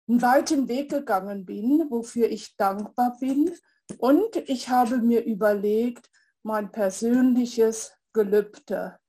[0.08, 3.56] einen weiten Weg gegangen bin, wofür ich dankbar bin.
[3.98, 6.10] Und ich habe mir überlegt,
[6.44, 9.00] mein persönliches Gelübde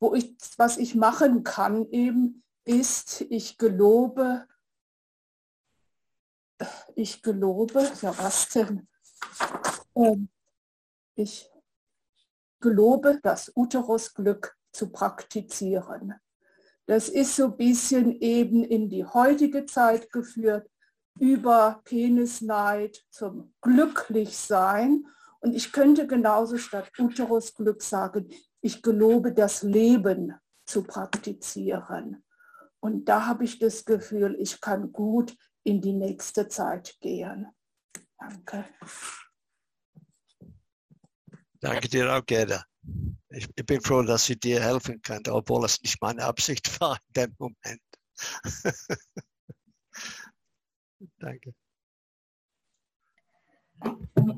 [0.00, 4.46] wo ich, was ich machen kann eben, ist, ich gelobe,
[6.94, 8.88] ich gelobe, ja was denn?
[9.94, 10.28] Ähm,
[11.20, 11.50] ich
[12.60, 16.14] gelobe, das Uterusglück zu praktizieren.
[16.86, 20.68] Das ist so ein bisschen eben in die heutige Zeit geführt,
[21.18, 25.06] über Penisneid zum Glücklichsein.
[25.40, 28.28] Und ich könnte genauso statt Uterusglück sagen,
[28.60, 30.34] ich gelobe das Leben
[30.66, 32.24] zu praktizieren.
[32.80, 37.46] Und da habe ich das Gefühl, ich kann gut in die nächste Zeit gehen.
[38.18, 38.64] Danke.
[41.60, 42.64] Danke dir auch, Gerda.
[43.28, 46.98] Ich, ich, bin froh, dass ich dir helfen kann, obwohl es nicht meine Absicht war
[47.08, 47.82] in dem Moment.
[51.18, 51.54] Danke.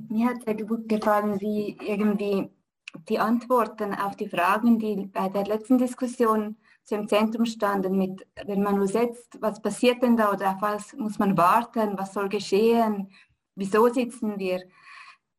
[0.08, 2.50] Mir hat sehr gut gefallen, wie irgendwie
[3.08, 8.26] die Antworten auf die Fragen, die bei der letzten Diskussion so im Zentrum standen, mit,
[8.44, 12.12] wenn man nur setzt, was passiert denn da oder auf was muss man warten, was
[12.12, 13.10] soll geschehen,
[13.54, 14.62] wieso sitzen wir,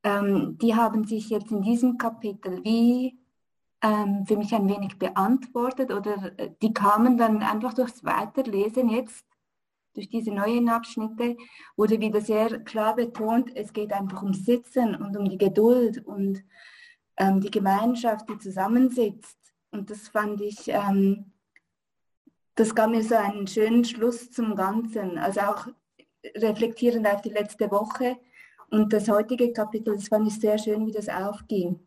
[0.04, 3.18] ähm, die haben sich jetzt in diesem Kapitel wie
[3.82, 9.26] ähm, für mich ein wenig beantwortet oder äh, die kamen dann einfach durchs Weiterlesen jetzt,
[9.94, 11.38] durch diese neuen Abschnitte,
[11.76, 16.44] wurde wieder sehr klar betont, es geht einfach um Sitzen und um die Geduld und
[17.18, 19.38] ähm, die Gemeinschaft, die zusammensitzt.
[19.72, 21.32] Und das fand ich, ähm,
[22.56, 25.18] das gab mir so einen schönen Schluss zum Ganzen.
[25.18, 25.68] Also auch
[26.36, 28.18] reflektierend auf die letzte Woche
[28.74, 31.80] und das heutige Kapitel, das fand ich sehr schön, wie das aufging.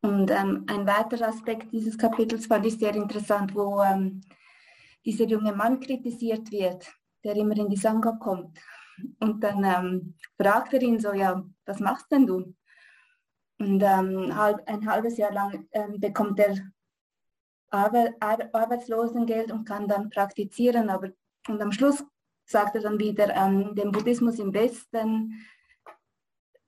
[0.00, 4.20] Und ähm, ein weiterer Aspekt dieses Kapitels fand ich sehr interessant, wo ähm,
[5.04, 8.58] dieser junge Mann kritisiert wird, der immer in die Sangha kommt.
[9.20, 12.52] Und dann ähm, fragt er ihn so, ja, was machst denn du?
[13.60, 16.56] Und ähm, halb, ein halbes Jahr lang ähm, bekommt er
[17.70, 20.90] Arbe Ar Arbeitslosengeld und kann dann praktizieren.
[20.90, 21.10] Aber
[21.46, 22.04] und am Schluss
[22.44, 25.46] sagt er dann wieder, ähm, den Buddhismus im Westen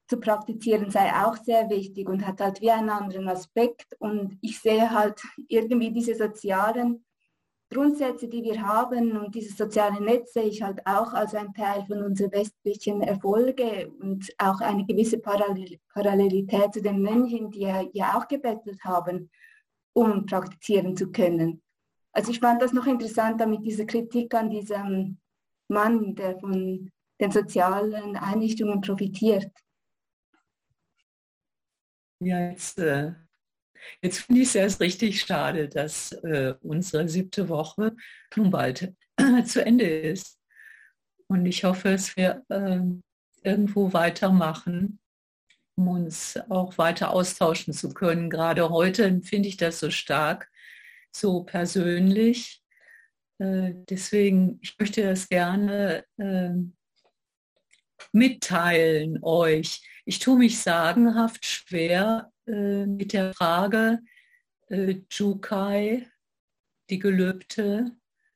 [0.06, 3.96] zu praktizieren sei auch sehr wichtig und hat halt wie einen anderen Aspekt.
[3.98, 7.04] Und ich sehe halt irgendwie diese sozialen
[7.70, 12.02] Grundsätze, die wir haben und dieses soziale Netz ich halt auch als ein Teil von
[12.02, 18.84] unseren westlichen Erfolge und auch eine gewisse Parallelität zu den Mönchen, die ja auch gebettelt
[18.84, 19.30] haben,
[19.94, 21.62] um praktizieren zu können.
[22.12, 25.18] Also ich fand das noch interessant, mit dieser Kritik an diesem
[25.68, 26.90] Mann, der von
[27.20, 29.50] den sozialen Einrichtungen profitiert.
[32.24, 33.12] Ja, jetzt äh,
[34.02, 37.94] Jetzt finde ich es erst richtig schade, dass äh, unsere siebte Woche
[38.36, 38.92] nun bald
[39.46, 40.38] zu Ende ist.
[41.26, 42.80] Und ich hoffe, dass wir äh,
[43.42, 45.00] irgendwo weitermachen,
[45.76, 48.30] um uns auch weiter austauschen zu können.
[48.30, 50.50] Gerade heute empfinde ich das so stark,
[51.10, 52.62] so persönlich.
[53.38, 56.50] Äh, deswegen, ich möchte das gerne äh,
[58.12, 59.82] mitteilen euch.
[60.04, 64.00] Ich tue mich sagenhaft schwer äh, mit der Frage
[64.68, 66.06] äh, Jukai,
[66.90, 67.92] die Gelübde.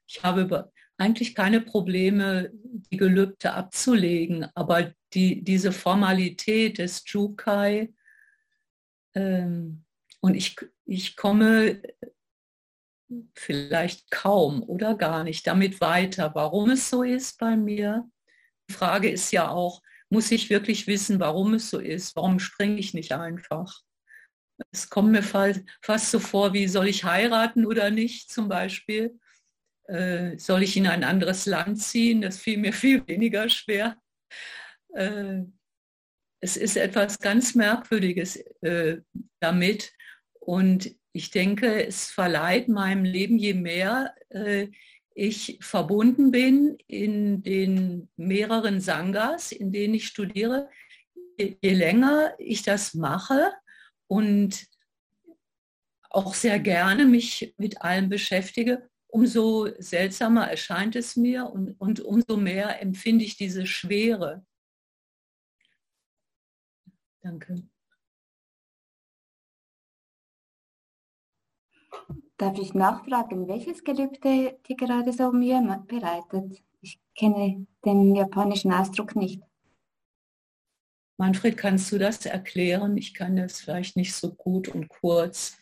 [0.07, 7.92] Ich habe eigentlich keine Probleme, die Gelübde abzulegen, aber die, diese Formalität des Jukai
[9.14, 9.85] ähm,
[10.20, 11.83] und ich, ich komme
[13.35, 16.35] vielleicht kaum oder gar nicht damit weiter.
[16.35, 18.09] Warum es so ist bei mir?
[18.70, 22.16] Frage ist ja auch, muss ich wirklich wissen, warum es so ist?
[22.16, 23.83] Warum springe ich nicht einfach?
[24.72, 29.18] Es kommt mir fast so vor, wie soll ich heiraten oder nicht zum Beispiel.
[29.85, 32.20] Äh, soll ich in ein anderes Land ziehen?
[32.20, 33.96] Das fiel mir viel weniger schwer.
[34.94, 35.42] Äh,
[36.40, 38.98] es ist etwas ganz Merkwürdiges äh,
[39.40, 39.92] damit.
[40.40, 44.68] Und ich denke, es verleiht meinem Leben, je mehr äh,
[45.18, 50.70] ich verbunden bin in den mehreren Sangas, in denen ich studiere,
[51.37, 53.52] je, je länger ich das mache
[54.07, 54.68] und
[56.09, 62.37] auch sehr gerne mich mit allem beschäftige, umso seltsamer erscheint es mir und, und umso
[62.37, 64.46] mehr empfinde ich diese Schwere.
[67.22, 67.64] Danke.
[72.38, 76.62] Darf ich nachfragen, welches Gelübde dir gerade so Mühe bereitet?
[76.81, 79.42] Ich kenne den japanischen Ausdruck nicht.
[81.16, 82.96] Manfred, kannst du das erklären?
[82.96, 85.57] Ich kann das vielleicht nicht so gut und kurz.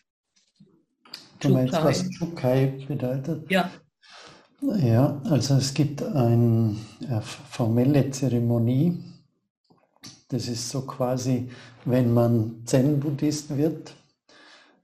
[1.41, 3.51] Du meinst, was Chukai bedeutet?
[3.51, 3.71] Ja.
[4.61, 6.77] Ja, also es gibt eine
[7.51, 9.03] formelle Zeremonie.
[10.29, 11.49] Das ist so quasi,
[11.87, 14.06] wenn man Zen-Buddhist wird, äh,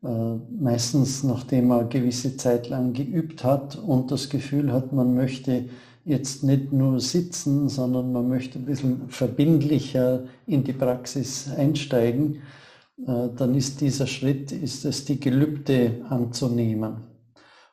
[0.03, 5.67] meistens nachdem man eine gewisse Zeit lang geübt hat und das Gefühl hat, man möchte
[6.05, 12.43] jetzt nicht nur sitzen, sondern man möchte ein bisschen verbindlicher in die Praxis einsteigen,
[13.07, 17.05] äh, dann ist dieser Schritt, ist es die Gelübde anzunehmen.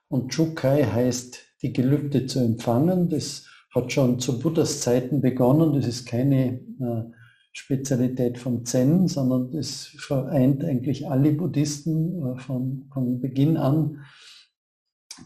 [0.07, 3.09] Und Chukai heißt, die Gelübde zu empfangen.
[3.09, 5.73] Das hat schon zu Buddhas Zeiten begonnen.
[5.73, 7.03] Das ist keine äh,
[7.51, 14.03] Spezialität von Zen, sondern das vereint eigentlich alle Buddhisten äh, von, von Beginn an.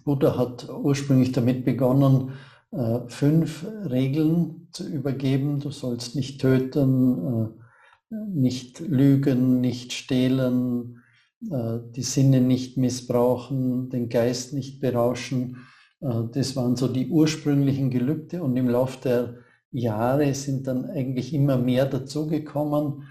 [0.06, 2.32] Buddha hat ursprünglich damit begonnen,
[2.72, 5.60] äh, fünf Regeln zu übergeben.
[5.60, 7.52] Du sollst nicht töten,
[8.10, 11.00] äh, nicht lügen, nicht stehlen,
[11.42, 15.58] die Sinne nicht missbrauchen, den Geist nicht berauschen.
[16.00, 19.43] Das waren so die ursprünglichen Gelübde und im Laufe der
[19.74, 23.04] Jahre sind dann eigentlich immer mehr dazugekommen.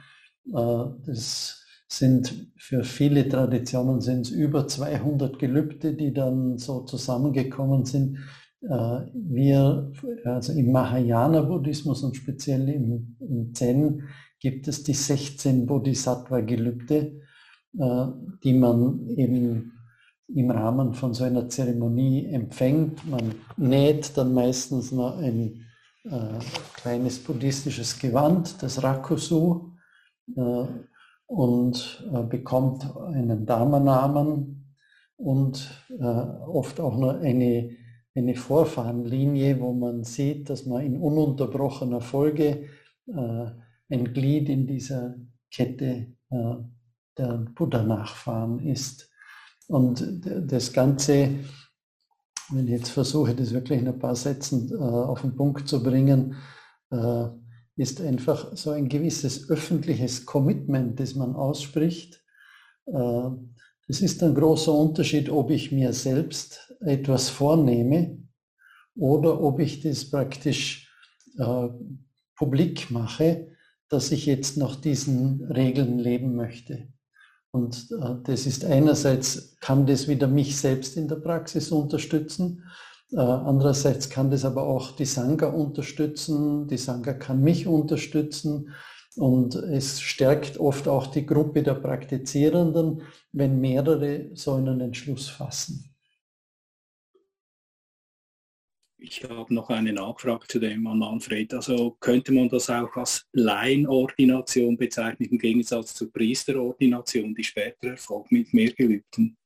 [0.46, 7.84] Äh, das sind für viele Traditionen sind es über 200 Gelübde, die dann so zusammengekommen
[7.84, 8.18] sind.
[8.62, 9.92] Äh, wir,
[10.24, 14.04] also im Mahayana-Buddhismus und speziell im, im Zen
[14.40, 17.20] gibt es die 16 Bodhisattva-Gelübde,
[17.78, 18.06] äh,
[18.42, 19.72] die man eben
[20.34, 23.06] im Rahmen von so einer Zeremonie empfängt.
[23.06, 25.66] Man näht dann meistens noch ein
[26.04, 26.38] äh,
[26.74, 29.72] kleines buddhistisches Gewand, das Rakusu,
[30.36, 30.64] äh,
[31.26, 34.74] und äh, bekommt einen Dharma-Namen
[35.16, 37.70] und äh, oft auch noch eine,
[38.14, 42.68] eine Vorfahrenlinie, wo man sieht, dass man in ununterbrochener Folge
[43.06, 43.46] äh,
[43.88, 45.14] ein Glied in dieser
[45.50, 46.54] Kette äh,
[47.16, 49.10] der Buddha-Nachfahren ist.
[49.68, 51.30] Und das Ganze
[52.52, 55.82] wenn ich jetzt versuche, das wirklich in ein paar Sätzen äh, auf den Punkt zu
[55.82, 56.36] bringen,
[56.90, 57.26] äh,
[57.76, 62.22] ist einfach so ein gewisses öffentliches Commitment, das man ausspricht.
[62.86, 63.30] Äh,
[63.88, 68.18] das ist ein großer Unterschied, ob ich mir selbst etwas vornehme
[68.94, 70.90] oder ob ich das praktisch
[71.38, 71.68] äh,
[72.36, 73.48] publik mache,
[73.88, 76.91] dass ich jetzt nach diesen Regeln leben möchte.
[77.52, 82.64] Und äh, das ist einerseits, kann das wieder mich selbst in der Praxis unterstützen.
[83.12, 86.66] Äh, andererseits kann das aber auch die Sangha unterstützen.
[86.66, 88.70] Die Sangha kann mich unterstützen.
[89.16, 95.91] Und es stärkt oft auch die Gruppe der Praktizierenden, wenn mehrere so einen Entschluss fassen.
[99.02, 101.52] Ich habe noch eine Nachfrage zu dem an Manfred.
[101.54, 108.32] Also könnte man das auch als Laienordination bezeichnen im Gegensatz zur Priesterordination, die später erfolgt
[108.32, 109.36] mit mehr Gelübden?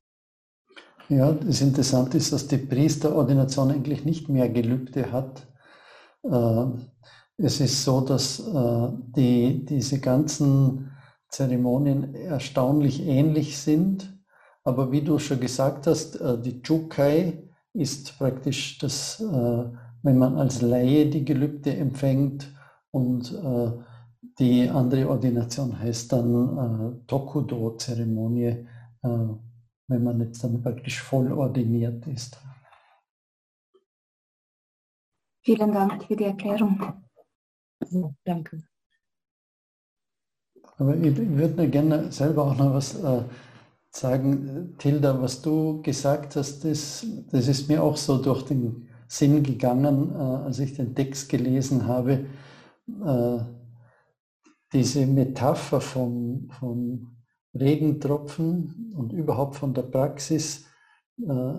[1.09, 5.47] Ja, das Interessante ist, dass die Priesterordination eigentlich nicht mehr Gelübde hat.
[6.25, 6.67] Äh,
[7.39, 10.91] es ist so, dass äh, die, diese ganzen
[11.31, 14.13] Zeremonien erstaunlich ähnlich sind,
[14.65, 17.46] aber wie du schon gesagt hast, äh, die Jukai
[17.77, 22.53] ist praktisch das, wenn man als Laie die Gelübde empfängt
[22.91, 23.37] und
[24.39, 28.67] die andere Ordination heißt dann Tokudo-Zeremonie
[29.89, 32.39] wenn man jetzt dann praktisch voll ordiniert ist.
[35.45, 37.05] Vielen Dank für die Erklärung.
[37.93, 38.65] Oh, danke.
[40.79, 43.23] Aber ich würde gerne selber auch noch was äh,
[43.99, 44.75] sagen.
[44.79, 50.13] Tilda, was du gesagt hast, das, das ist mir auch so durch den Sinn gegangen,
[50.13, 52.27] äh, als ich den Text gelesen habe.
[53.05, 53.39] Äh,
[54.73, 57.17] diese Metapher vom, vom
[57.55, 60.67] Regentropfen und überhaupt von der Praxis.
[61.23, 61.55] Äh,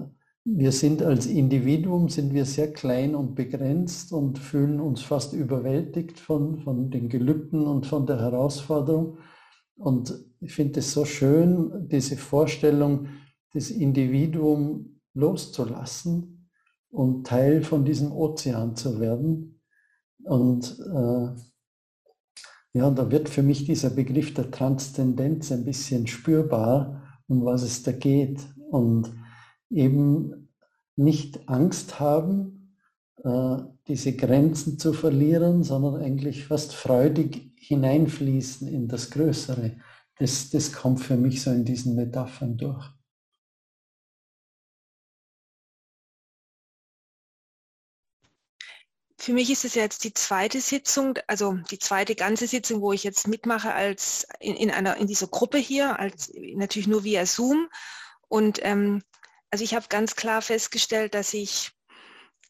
[0.50, 6.20] wir sind als Individuum, sind wir sehr klein und begrenzt und fühlen uns fast überwältigt
[6.20, 9.18] von, von den Gelübden und von der Herausforderung.
[9.78, 13.08] Und ich finde es so schön, diese Vorstellung,
[13.54, 16.50] das Individuum loszulassen
[16.90, 19.62] und Teil von diesem Ozean zu werden.
[20.24, 21.40] Und äh,
[22.74, 27.84] ja, da wird für mich dieser Begriff der Transzendenz ein bisschen spürbar, um was es
[27.84, 28.40] da geht.
[28.70, 29.12] Und
[29.70, 30.50] eben
[30.96, 32.57] nicht Angst haben,
[33.88, 39.80] diese Grenzen zu verlieren, sondern eigentlich fast freudig hineinfließen in das Größere.
[40.18, 42.90] Das, das kommt für mich so in diesen Metaphern durch.
[49.20, 53.04] Für mich ist es jetzt die zweite Sitzung, also die zweite ganze Sitzung, wo ich
[53.04, 57.68] jetzt mitmache als in, in einer in dieser Gruppe hier, als natürlich nur via Zoom.
[58.30, 59.04] Und ähm,
[59.52, 61.72] also ich habe ganz klar festgestellt, dass ich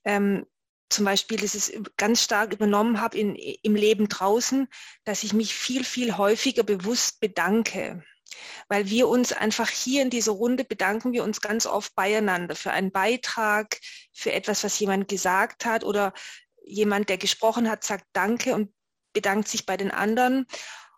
[0.03, 0.45] ähm,
[0.90, 4.68] zum Beispiel, das ist ganz stark übernommen habe in, im Leben draußen,
[5.04, 8.04] dass ich mich viel, viel häufiger bewusst bedanke.
[8.68, 12.72] Weil wir uns einfach hier in dieser Runde bedanken wir uns ganz oft beieinander für
[12.72, 13.80] einen Beitrag,
[14.14, 16.14] für etwas, was jemand gesagt hat oder
[16.66, 18.74] jemand, der gesprochen hat, sagt Danke und
[19.14, 20.46] bedankt sich bei den anderen.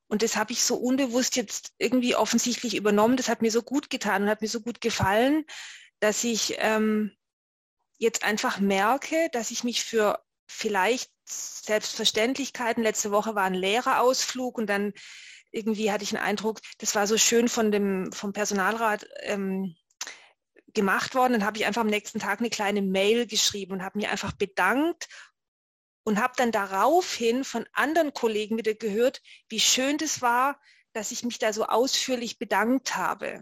[0.08, 3.16] Und das habe ich so unbewusst jetzt irgendwie offensichtlich übernommen.
[3.16, 5.46] Das hat mir so gut getan und hat mir so gut gefallen,
[6.00, 7.12] dass ich ähm,
[8.00, 14.68] jetzt einfach merke, dass ich mich für vielleicht Selbstverständlichkeiten, letzte Woche war ein Lehrerausflug und
[14.68, 14.94] dann
[15.52, 19.76] irgendwie hatte ich den Eindruck, das war so schön von dem, vom Personalrat ähm,
[20.74, 21.34] gemacht worden.
[21.34, 24.32] Dann habe ich einfach am nächsten Tag eine kleine Mail geschrieben und habe mich einfach
[24.32, 25.08] bedankt
[26.04, 30.60] und habe dann daraufhin von anderen Kollegen wieder gehört, wie schön das war,
[30.94, 33.42] dass ich mich da so ausführlich bedankt habe.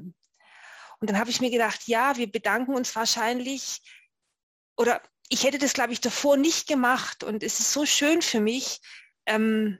[0.99, 3.81] Und dann habe ich mir gedacht, ja, wir bedanken uns wahrscheinlich,
[4.77, 7.23] oder ich hätte das, glaube ich, davor nicht gemacht.
[7.23, 8.79] Und es ist so schön für mich,
[9.25, 9.79] ähm,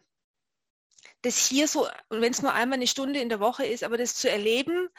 [1.21, 4.15] das hier so, wenn es nur einmal eine Stunde in der Woche ist, aber das
[4.15, 4.89] zu erleben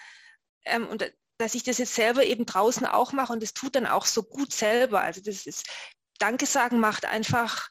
[0.65, 3.87] ähm, und dass ich das jetzt selber eben draußen auch mache und das tut dann
[3.87, 5.03] auch so gut selber.
[5.03, 5.67] Also das ist,
[6.19, 7.71] Danke sagen macht einfach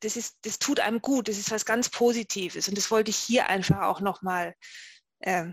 [0.00, 2.68] das, ist, das tut einem gut, das ist was ganz Positives.
[2.68, 4.54] Und das wollte ich hier einfach auch nochmal
[5.20, 5.46] äh,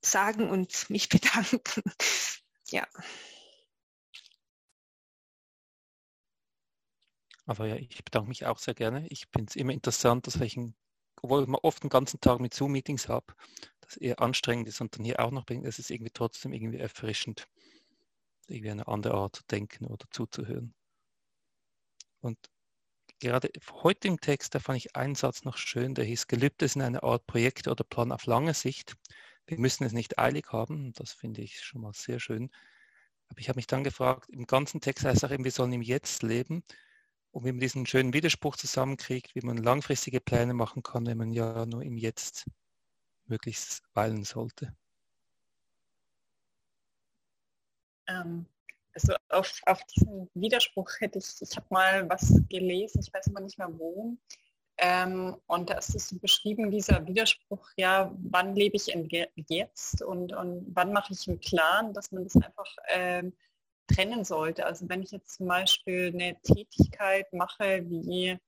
[0.00, 1.82] sagen und mich bedanken.
[2.70, 2.86] ja.
[7.52, 9.06] Aber ja, ich bedanke mich auch sehr gerne.
[9.08, 10.58] Ich finde es immer interessant, dass ich,
[11.20, 13.34] obwohl ich oft den ganzen Tag mit Zoom-Meetings habe,
[13.82, 16.78] das eher anstrengend ist und dann hier auch noch bin, es ist irgendwie trotzdem irgendwie
[16.78, 17.46] erfrischend,
[18.48, 20.72] irgendwie eine andere Art zu denken oder zuzuhören.
[22.22, 22.38] Und
[23.20, 23.50] gerade
[23.82, 27.02] heute im Text, da fand ich einen Satz noch schön, der hieß, Gelübde sind eine
[27.02, 28.96] Art Projekt oder Plan auf lange Sicht.
[29.44, 32.50] Wir müssen es nicht eilig haben, das finde ich schon mal sehr schön.
[33.28, 35.74] Aber ich habe mich dann gefragt, im ganzen Text heißt es auch eben, wir sollen
[35.74, 36.64] im Jetzt leben.
[37.32, 41.32] Und wie man diesen schönen Widerspruch zusammenkriegt, wie man langfristige Pläne machen kann, wenn man
[41.32, 42.44] ja nur im Jetzt
[43.24, 44.76] möglichst weilen sollte.
[48.06, 48.46] Ähm,
[48.94, 53.40] also auf, auf diesen Widerspruch hätte ich, ich habe mal was gelesen, ich weiß aber
[53.40, 54.16] nicht mehr wo.
[54.78, 58.88] Ähm, und da ist es beschrieben, dieser Widerspruch, ja, wann lebe ich
[59.48, 63.32] Jetzt und, und wann mache ich einen Plan, dass man das einfach ähm,
[63.86, 64.66] trennen sollte.
[64.66, 68.38] Also wenn ich jetzt zum Beispiel eine Tätigkeit mache wie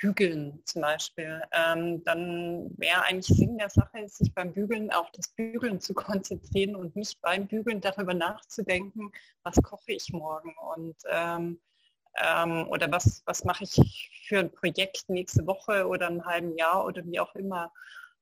[0.00, 5.28] Bügeln zum Beispiel, ähm, dann wäre eigentlich Sinn der Sache, sich beim Bügeln auf das
[5.28, 9.12] Bügeln zu konzentrieren und nicht beim Bügeln darüber nachzudenken,
[9.42, 10.54] was koche ich morgen.
[10.74, 11.60] Und ähm,
[12.16, 16.84] Ähm, oder was, was mache ich für ein Projekt nächste Woche oder ein halben Jahr
[16.84, 17.72] oder wie auch immer.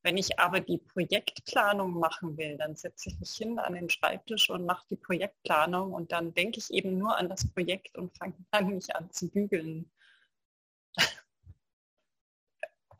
[0.03, 4.49] Wenn ich aber die Projektplanung machen will, dann setze ich mich hin an den Schreibtisch
[4.49, 8.35] und mache die Projektplanung und dann denke ich eben nur an das Projekt und fange
[8.53, 9.91] dann mich an zu bügeln.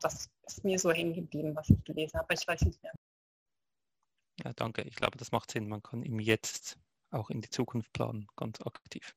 [0.01, 2.93] Das ist mir so hängen geblieben, was ich gelesen habe, aber ich weiß nicht mehr.
[4.43, 4.83] Ja, danke.
[4.83, 5.67] Ich glaube, das macht Sinn.
[5.67, 6.77] Man kann im Jetzt
[7.11, 9.15] auch in die Zukunft planen, ganz aktiv.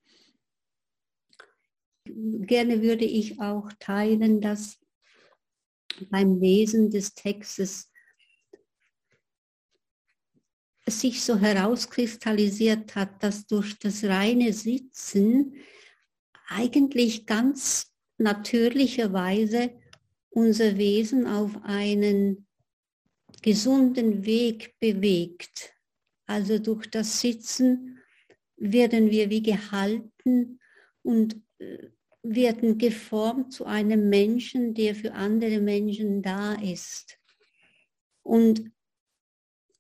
[2.05, 4.81] Gerne würde ich auch teilen, dass
[6.11, 7.93] beim Lesen des Textes
[10.85, 15.55] es sich so herauskristallisiert hat, dass durch das reine Sitzen
[16.49, 19.71] eigentlich ganz natürlicherweise
[20.31, 22.47] unser Wesen auf einen
[23.43, 25.73] gesunden Weg bewegt.
[26.27, 27.99] Also durch das Sitzen
[28.57, 30.61] werden wir wie gehalten
[31.03, 31.89] und äh,
[32.23, 37.19] werden geformt zu einem Menschen, der für andere Menschen da ist.
[38.23, 38.71] Und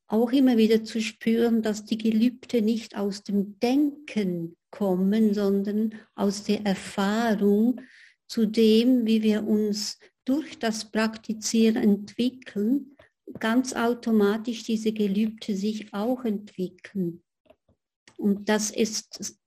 [0.08, 6.44] auch immer wieder zu spüren, dass die Gelübde nicht aus dem Denken kommen, sondern aus
[6.44, 7.80] der Erfahrung
[8.26, 12.96] zu dem, wie wir uns durch das Praktizieren entwickeln,
[13.38, 17.22] ganz automatisch diese Gelübde sich auch entwickeln.
[18.18, 19.40] Und das ist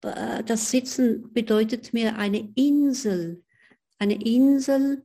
[0.00, 3.44] das Sitzen bedeutet mir eine Insel,
[3.98, 5.04] eine Insel,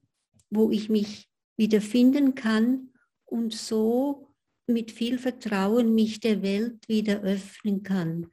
[0.50, 2.94] wo ich mich wiederfinden kann
[3.26, 4.34] und so
[4.68, 8.32] mit viel Vertrauen mich der Welt wieder öffnen kann.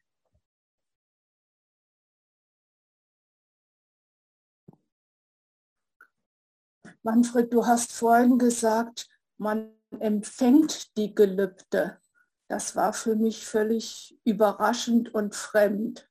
[7.03, 12.01] Manfred, du hast vorhin gesagt, man empfängt die Gelübde.
[12.49, 16.09] Das war für mich völlig überraschend und fremd.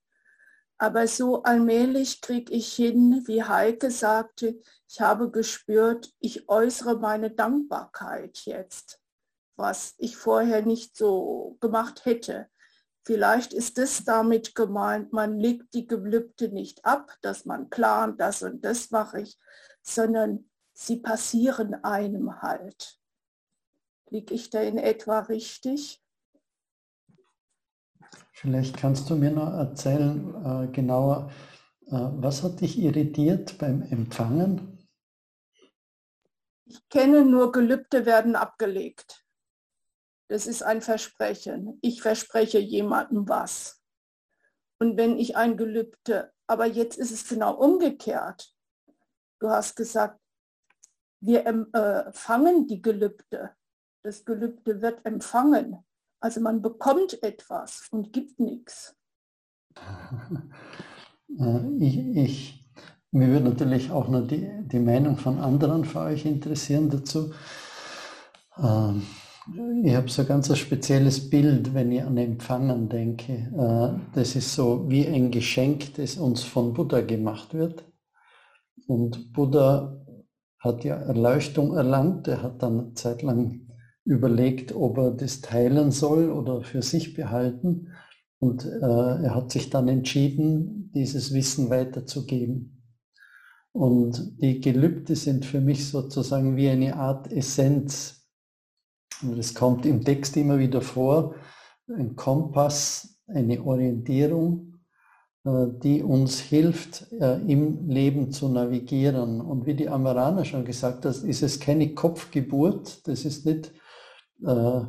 [0.82, 4.60] Aber so allmählich kriege ich hin, wie Heike sagte,
[4.90, 9.00] ich habe gespürt, ich äußere meine Dankbarkeit jetzt,
[9.58, 12.50] was ich vorher nicht so gemacht hätte.
[13.06, 18.42] Vielleicht ist es damit gemeint, man legt die Gelübde nicht ab, dass man plant, das
[18.42, 19.38] und das mache ich,
[19.84, 23.00] sondern sie passieren einem halt.
[24.10, 26.01] Liege ich da in etwa richtig?
[28.42, 31.32] Vielleicht kannst du mir noch erzählen, äh, genauer,
[31.86, 34.80] äh, was hat dich irritiert beim Empfangen?
[36.66, 39.24] Ich kenne nur, Gelübde werden abgelegt.
[40.28, 41.78] Das ist ein Versprechen.
[41.84, 43.84] Ich verspreche jemandem was.
[44.80, 48.56] Und wenn ich ein Gelübde, aber jetzt ist es genau umgekehrt.
[49.40, 50.20] Du hast gesagt,
[51.20, 53.56] wir empfangen äh, die Gelübde.
[54.02, 55.86] Das Gelübde wird empfangen.
[56.22, 58.96] Also man bekommt etwas und gibt nichts.
[61.80, 62.66] Ich, ich,
[63.12, 67.32] mir würde natürlich auch noch die, die Meinung von anderen für euch interessieren dazu.
[68.58, 69.04] Ähm,
[69.84, 73.32] ich habe so ganz ein spezielles Bild, wenn ich an Empfangen denke.
[73.34, 77.86] Äh, das ist so wie ein Geschenk, das uns von Buddha gemacht wird.
[78.88, 79.98] Und Buddha
[80.60, 82.28] hat ja Erleuchtung erlangt.
[82.28, 83.71] Er hat dann eine Zeit lang
[84.06, 87.90] überlegt, ob er das teilen soll oder für sich behalten.
[88.40, 92.84] Und äh, er hat sich dann entschieden, dieses Wissen weiterzugeben.
[93.72, 98.28] Und die Gelübde sind für mich sozusagen wie eine Art Essenz.
[99.22, 101.36] Und es kommt im Text immer wieder vor,
[101.88, 104.80] ein Kompass, eine Orientierung,
[105.46, 109.40] äh, die uns hilft, äh, im Leben zu navigieren.
[109.40, 113.72] Und wie die Amarana schon gesagt hat, ist es keine Kopfgeburt, das ist nicht
[114.46, 114.82] äh,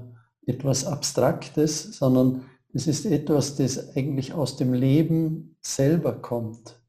[0.46, 2.44] etwas Abstraktes, sondern
[2.74, 6.80] es ist etwas, das eigentlich aus dem Leben selber kommt.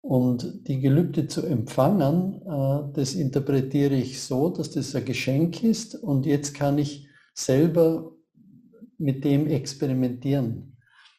[0.00, 5.94] Und die Gelübde zu empfangen, äh, das interpretiere ich so, dass das ein Geschenk ist
[5.94, 8.12] und jetzt kann ich selber
[8.98, 10.76] mit dem experimentieren.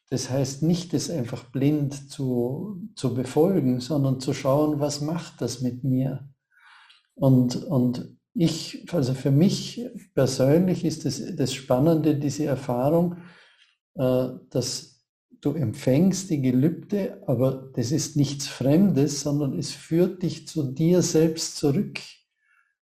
[0.10, 5.62] Das heißt nicht, das einfach blind zu, zu befolgen, sondern zu schauen, was macht das
[5.62, 6.30] mit mir.
[7.16, 13.18] Und, und ich, also für mich persönlich ist das, das Spannende, diese Erfahrung,
[13.96, 15.06] äh, dass
[15.40, 21.02] du empfängst die Gelübde, aber das ist nichts Fremdes, sondern es führt dich zu dir
[21.02, 22.00] selbst zurück.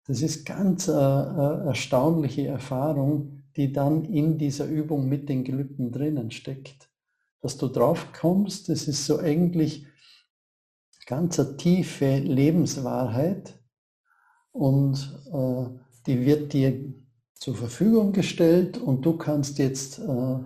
[0.06, 5.92] Das ist ganz äh, eine erstaunliche Erfahrung, die dann in dieser Übung mit den Gelübden
[5.92, 6.90] drinnen steckt.
[7.40, 9.86] Dass du drauf kommst, das ist so eigentlich
[11.06, 13.57] ganz eine tiefe Lebenswahrheit,
[14.52, 14.96] und
[15.32, 15.66] äh,
[16.06, 16.94] die wird dir
[17.34, 20.38] zur Verfügung gestellt und du kannst jetzt äh,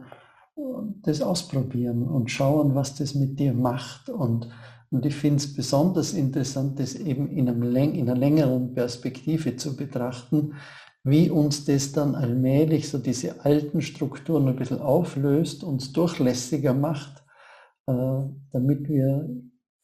[1.03, 4.09] das ausprobieren und schauen, was das mit dir macht.
[4.11, 4.49] Und,
[4.91, 9.77] und ich finde es besonders interessant, das eben in, einem, in einer längeren Perspektive zu
[9.77, 10.55] betrachten,
[11.05, 17.25] wie uns das dann allmählich so diese alten Strukturen ein bisschen auflöst, uns durchlässiger macht,
[17.87, 17.93] äh,
[18.53, 19.29] damit wir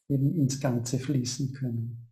[0.09, 2.08] eben ins Ganze fließen können.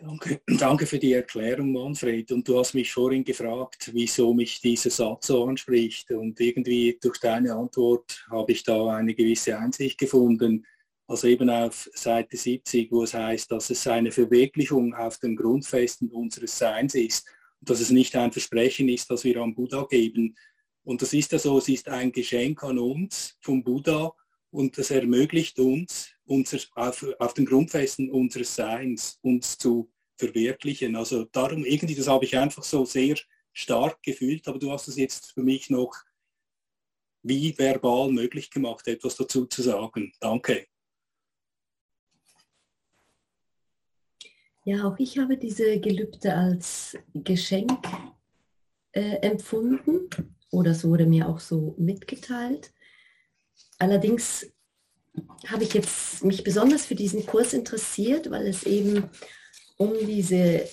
[0.00, 2.30] Danke, danke für die Erklärung, Manfred.
[2.30, 6.12] Und du hast mich vorhin gefragt, wieso mich dieser Satz so anspricht.
[6.12, 10.64] Und irgendwie durch deine Antwort habe ich da eine gewisse Einsicht gefunden.
[11.08, 16.10] Also eben auf Seite 70, wo es heißt, dass es eine Verwirklichung auf den Grundfesten
[16.10, 17.26] unseres Seins ist.
[17.60, 20.36] Und dass es nicht ein Versprechen ist, das wir am Buddha geben.
[20.84, 24.12] Und das ist ja so, es ist ein Geschenk an uns vom Buddha
[24.50, 30.96] und das ermöglicht uns, unser, auf, auf den Grundfesten unseres Seins uns zu verwirklichen.
[30.96, 33.16] Also darum irgendwie, das habe ich einfach so sehr
[33.52, 35.94] stark gefühlt, aber du hast es jetzt für mich noch
[37.22, 40.12] wie verbal möglich gemacht, etwas dazu zu sagen.
[40.20, 40.66] Danke.
[44.64, 47.86] Ja, auch ich habe diese Gelübde als Geschenk
[48.92, 50.10] äh, empfunden
[50.50, 52.72] oder so wurde mir auch so mitgeteilt.
[53.78, 54.52] Allerdings
[55.46, 59.04] habe ich jetzt mich besonders für diesen Kurs interessiert, weil es eben
[59.76, 60.68] um diese,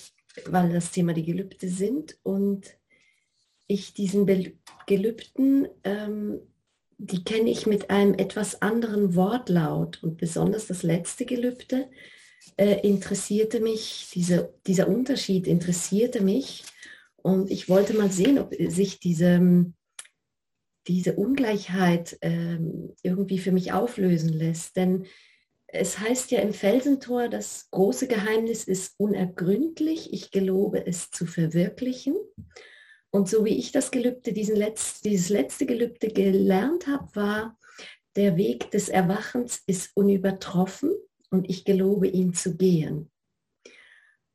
[0.46, 2.66] weil das Thema die Gelübde sind und
[3.66, 4.26] ich diesen
[4.86, 6.40] Gelübden, ähm,
[6.98, 11.88] die kenne ich mit einem etwas anderen Wortlaut und besonders das letzte Gelübde
[12.56, 16.64] äh, interessierte mich, diese, dieser Unterschied interessierte mich
[17.16, 19.66] und ich wollte mal sehen, ob sich diese,
[20.88, 24.76] diese Ungleichheit ähm, irgendwie für mich auflösen lässt.
[24.76, 25.06] Denn
[25.66, 30.12] es heißt ja im Felsentor, das große Geheimnis ist unergründlich.
[30.12, 32.14] Ich gelobe es zu verwirklichen.
[33.10, 37.58] Und so wie ich das Gelübde, diesen Letz-, dieses letzte Gelübde gelernt habe, war,
[38.14, 40.92] der Weg des Erwachens ist unübertroffen
[41.30, 43.10] und ich gelobe ihn zu gehen.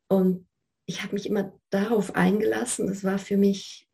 [0.08, 0.46] Und
[0.86, 2.86] ich habe mich immer darauf eingelassen.
[2.86, 3.88] Das war für mich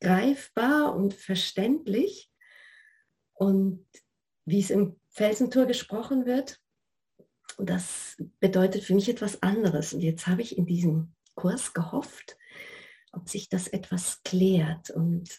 [0.00, 2.30] greifbar und verständlich.
[3.34, 3.86] Und
[4.44, 6.60] wie es im Felsentor gesprochen wird,
[7.58, 9.92] das bedeutet für mich etwas anderes.
[9.92, 12.36] Und jetzt habe ich in diesem Kurs gehofft,
[13.12, 14.90] ob sich das etwas klärt.
[14.90, 15.38] Und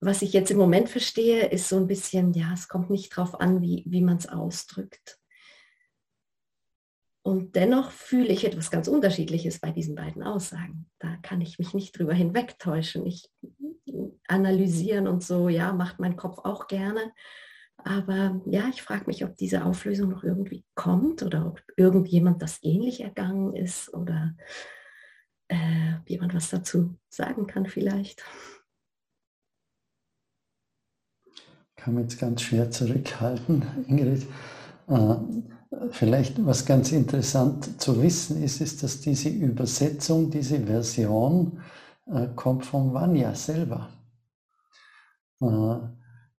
[0.00, 3.40] was ich jetzt im Moment verstehe, ist so ein bisschen, ja, es kommt nicht darauf
[3.40, 5.18] an, wie, wie man es ausdrückt.
[7.26, 10.90] Und dennoch fühle ich etwas ganz Unterschiedliches bei diesen beiden Aussagen.
[10.98, 13.06] Da kann ich mich nicht drüber hinwegtäuschen.
[13.06, 13.30] Ich
[14.28, 17.00] analysieren und so, ja, macht mein Kopf auch gerne.
[17.78, 22.58] Aber ja, ich frage mich, ob diese Auflösung noch irgendwie kommt oder ob irgendjemand das
[22.62, 24.36] ähnlich ergangen ist oder
[25.48, 28.22] äh, ob jemand was dazu sagen kann vielleicht.
[31.76, 34.26] Kann man jetzt ganz schwer zurückhalten, Ingrid.
[34.88, 35.16] Äh,
[35.90, 41.60] Vielleicht was ganz interessant zu wissen ist, ist, dass diese Übersetzung, diese Version
[42.06, 43.88] äh, kommt von Vanya selber.
[45.40, 45.76] Äh,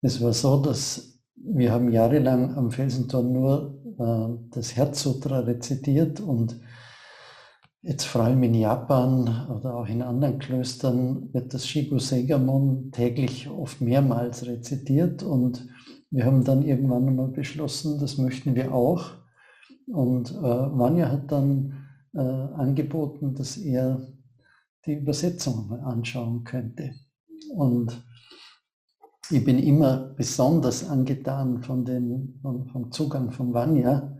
[0.03, 6.61] es war so, dass wir haben jahrelang am Felsentor nur äh, das Herzsutra rezitiert und
[7.83, 13.49] jetzt vor allem in Japan oder auch in anderen Klöstern wird das Shibu Segamon täglich
[13.51, 15.67] oft mehrmals rezitiert und
[16.11, 19.24] wir haben dann irgendwann einmal beschlossen, das möchten wir auch.
[19.87, 24.01] Und äh, Vanya hat dann äh, angeboten, dass er
[24.87, 26.93] die Übersetzung mal anschauen könnte.
[27.55, 28.03] Und
[29.31, 34.17] ich bin immer besonders angetan von den, von, vom Zugang von Vanya.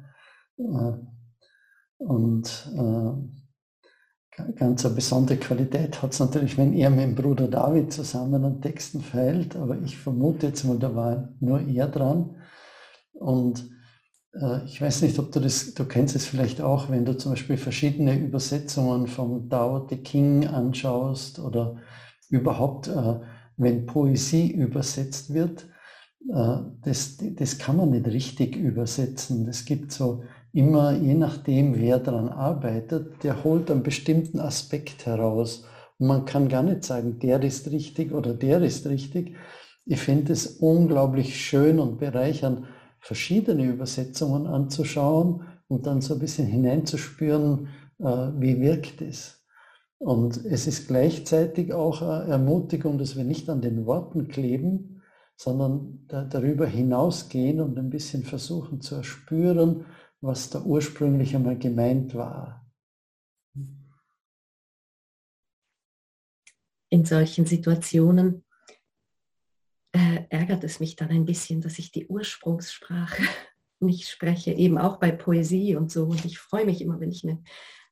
[0.59, 0.93] Äh,
[1.99, 3.13] und äh,
[4.57, 8.61] ganz eine besondere Qualität hat es natürlich, wenn er mit dem Bruder David zusammen an
[8.61, 12.37] Texten feilt, aber ich vermute jetzt mal, da war nur er dran.
[13.13, 13.71] Und
[14.67, 17.57] ich weiß nicht, ob du das, du kennst es vielleicht auch, wenn du zum Beispiel
[17.57, 21.77] verschiedene Übersetzungen vom Tao Te King anschaust oder
[22.31, 23.21] überhaupt, äh,
[23.57, 25.67] wenn Poesie übersetzt wird,
[26.29, 29.47] äh, das, das kann man nicht richtig übersetzen.
[29.49, 35.65] Es gibt so immer, je nachdem, wer daran arbeitet, der holt einen bestimmten Aspekt heraus.
[35.99, 39.37] Und man kann gar nicht sagen, der ist richtig oder der ist richtig.
[39.87, 42.65] Ich finde es unglaublich schön und bereichernd,
[43.05, 49.45] verschiedene Übersetzungen anzuschauen und dann so ein bisschen hineinzuspüren, äh, wie wirkt es.
[49.99, 55.03] Und es ist gleichzeitig auch eine Ermutigung, dass wir nicht an den Worten kleben,
[55.37, 59.85] sondern darüber hinausgehen und ein bisschen versuchen zu erspüren,
[60.21, 62.65] was da ursprünglich einmal gemeint war.
[66.95, 68.44] in solchen Situationen
[69.95, 73.23] äh, ärgert es mich dann ein bisschen, dass ich die Ursprungssprache
[73.81, 76.05] nicht spreche, eben auch bei Poesie und so.
[76.05, 77.43] Und ich freue mich immer, wenn ich eine,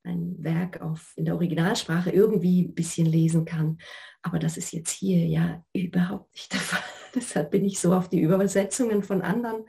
[0.03, 3.79] ein Werk auf, in der Originalsprache irgendwie ein bisschen lesen kann.
[4.21, 6.83] Aber das ist jetzt hier ja überhaupt nicht der Fall.
[7.15, 9.65] Deshalb bin ich so auf die Übersetzungen von anderen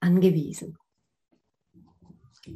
[0.00, 0.78] angewiesen.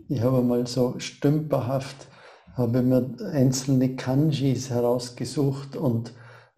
[0.09, 2.09] Ich habe mal so stümperhaft,
[2.55, 6.15] habe mir einzelne Kanjis herausgesucht und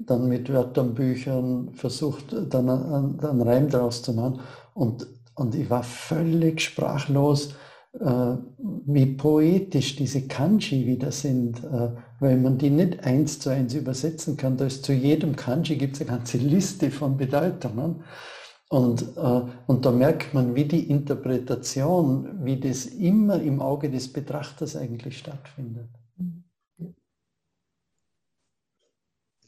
[0.07, 4.41] dann mit Wörterbüchern versucht, dann einen Reim daraus zu machen.
[4.75, 7.55] Und, und ich war völlig sprachlos,
[7.93, 8.37] äh,
[8.87, 11.91] wie poetisch diese Kanji wieder sind, äh,
[12.21, 14.57] weil man die nicht eins zu eins übersetzen kann.
[14.57, 18.05] Da ist zu jedem Kanji gibt es eine ganze Liste von Bedeutungen.
[18.69, 24.13] Und, äh, und da merkt man, wie die Interpretation, wie das immer im Auge des
[24.13, 25.89] Betrachters eigentlich stattfindet.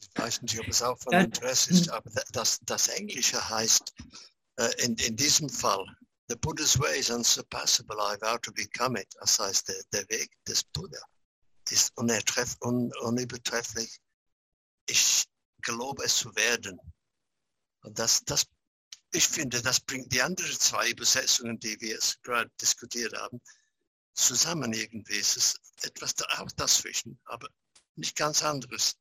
[0.00, 3.94] Ich weiß nicht, ob es auch von Interesse ist, aber das, das Englische heißt
[4.56, 5.84] äh, in, in diesem Fall,
[6.28, 9.08] the Buddha's way is unsurpassable, I vow to become it.
[9.20, 11.00] Das heißt, der, der Weg des Buddha
[11.70, 14.00] ist unertreff, un, unübertrefflich.
[14.86, 15.24] Ich
[15.62, 16.80] gelobe es zu werden.
[17.82, 18.46] Und das, das
[19.12, 23.40] ich finde, das bringt die anderen zwei Übersetzungen, die wir jetzt gerade diskutiert haben,
[24.14, 25.18] zusammen irgendwie.
[25.18, 27.48] Es ist etwas da, auch dazwischen, aber
[27.94, 28.96] nicht ganz anderes.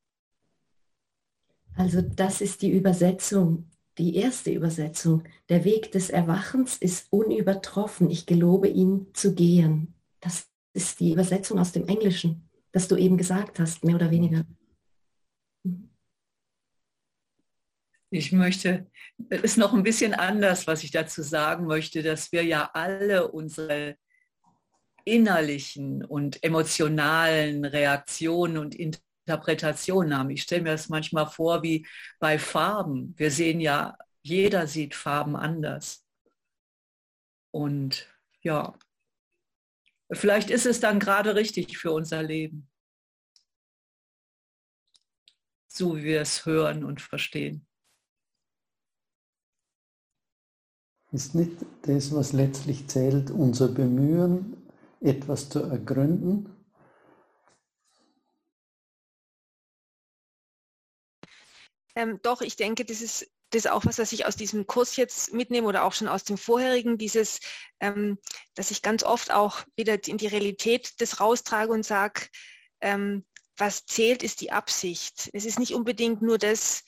[1.76, 5.24] Also das ist die Übersetzung, die erste Übersetzung.
[5.48, 8.10] Der Weg des Erwachens ist unübertroffen.
[8.10, 9.94] Ich gelobe ihn zu gehen.
[10.20, 14.44] Das ist die Übersetzung aus dem Englischen, das du eben gesagt hast, mehr oder weniger.
[18.10, 18.86] Ich möchte,
[19.30, 23.32] es ist noch ein bisschen anders, was ich dazu sagen möchte, dass wir ja alle
[23.32, 23.96] unsere
[25.04, 28.74] innerlichen und emotionalen Reaktionen und
[29.26, 30.30] Interpretationen haben.
[30.30, 31.86] Ich stelle mir das manchmal vor wie
[32.18, 33.14] bei Farben.
[33.16, 36.04] Wir sehen ja, jeder sieht Farben anders.
[37.50, 38.08] Und
[38.42, 38.74] ja,
[40.10, 42.68] vielleicht ist es dann gerade richtig für unser Leben.
[45.68, 47.66] So wie wir es hören und verstehen.
[51.12, 51.52] Ist nicht
[51.82, 54.56] das, was letztlich zählt, unser Bemühen,
[55.00, 56.48] etwas zu ergründen?
[61.94, 65.32] Ähm, doch, ich denke, das ist das auch was, was ich aus diesem Kurs jetzt
[65.32, 67.40] mitnehme oder auch schon aus dem vorherigen, dieses,
[67.80, 68.18] ähm,
[68.54, 72.28] dass ich ganz oft auch wieder in die Realität das raustrage und sage,
[72.80, 73.24] ähm,
[73.56, 75.28] was zählt, ist die Absicht.
[75.34, 76.82] Es ist nicht unbedingt nur das,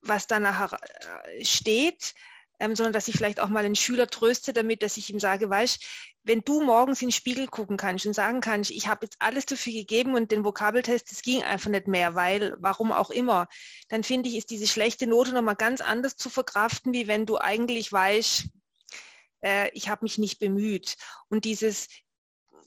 [0.00, 0.78] was da nachher
[1.26, 2.14] äh, steht,
[2.58, 5.48] ähm, sondern dass ich vielleicht auch mal einen Schüler tröste damit, dass ich ihm sage,
[5.50, 5.84] weißt,
[6.22, 9.46] wenn du morgens in den Spiegel gucken kannst und sagen kannst, ich habe jetzt alles
[9.46, 13.46] dafür gegeben und den Vokabeltest, das ging einfach nicht mehr, weil, warum auch immer,
[13.88, 17.38] dann finde ich, ist diese schlechte Note nochmal ganz anders zu verkraften, wie wenn du
[17.38, 18.44] eigentlich weißt,
[19.42, 20.96] äh, ich habe mich nicht bemüht.
[21.28, 21.88] Und dieses,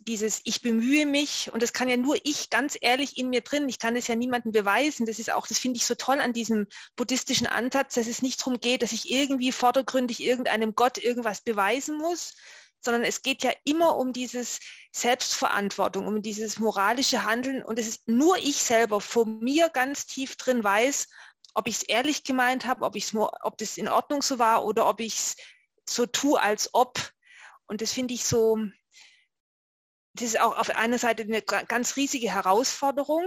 [0.07, 3.69] dieses Ich bemühe mich, und das kann ja nur ich ganz ehrlich in mir drin,
[3.69, 6.33] ich kann es ja niemandem beweisen, das ist auch, das finde ich so toll an
[6.33, 11.41] diesem buddhistischen Ansatz, dass es nicht darum geht, dass ich irgendwie vordergründig irgendeinem Gott irgendwas
[11.41, 12.33] beweisen muss,
[12.79, 14.59] sondern es geht ja immer um dieses
[14.91, 17.63] Selbstverantwortung, um dieses moralische Handeln.
[17.63, 21.07] Und es ist nur ich selber vor mir ganz tief drin weiß,
[21.53, 22.95] ob ich es ehrlich gemeint habe, ob,
[23.41, 25.35] ob das in Ordnung so war oder ob ich es
[25.89, 27.11] so tue, als ob.
[27.65, 28.57] Und das finde ich so,
[30.21, 33.23] das ist auch auf einer Seite eine ganz riesige Herausforderung,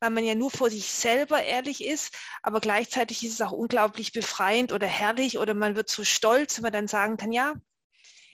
[0.00, 4.12] weil man ja nur vor sich selber ehrlich ist, aber gleichzeitig ist es auch unglaublich
[4.12, 7.54] befreiend oder herrlich oder man wird so stolz, wenn man dann sagen kann, ja,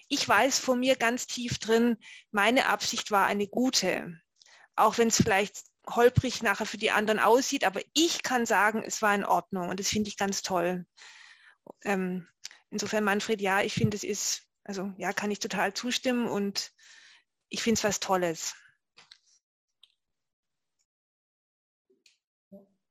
[0.08, 1.96] ich weiß von mir ganz tief drin,
[2.30, 4.20] meine Absicht war eine gute.
[4.76, 9.02] Auch wenn es vielleicht holprig nachher für die anderen aussieht, aber ich kann sagen, es
[9.02, 10.86] war in Ordnung und das finde ich ganz toll.
[11.84, 12.28] Ähm,
[12.70, 16.72] insofern, Manfred, ja, ich finde, es ist, also ja, kann ich total zustimmen und
[17.52, 18.54] ich finde es was Tolles.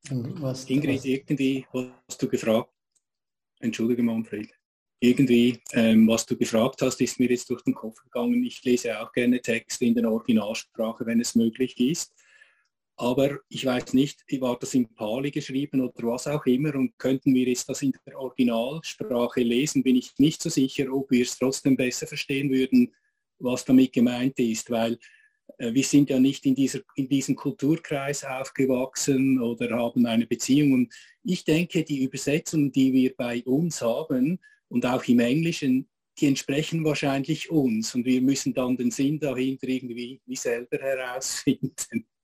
[0.09, 2.69] Was, Ingrid, irgendwie hast du gefragt,
[3.59, 4.49] entschuldige Manfred,
[4.99, 8.43] irgendwie, ähm, was du gefragt hast, ist mir jetzt durch den Kopf gegangen.
[8.43, 12.13] Ich lese auch gerne Texte in der Originalsprache, wenn es möglich ist.
[12.97, 17.33] Aber ich weiß nicht, war das in Pali geschrieben oder was auch immer und könnten
[17.33, 21.37] wir jetzt das in der Originalsprache lesen, bin ich nicht so sicher, ob wir es
[21.37, 22.93] trotzdem besser verstehen würden,
[23.41, 24.97] was damit gemeint ist, weil
[25.57, 30.73] äh, wir sind ja nicht in, dieser, in diesem Kulturkreis aufgewachsen oder haben eine Beziehung.
[30.73, 34.39] Und ich denke, die Übersetzungen, die wir bei uns haben
[34.69, 35.87] und auch im Englischen,
[36.19, 42.07] die entsprechen wahrscheinlich uns und wir müssen dann den Sinn dahinter irgendwie wie selber herausfinden.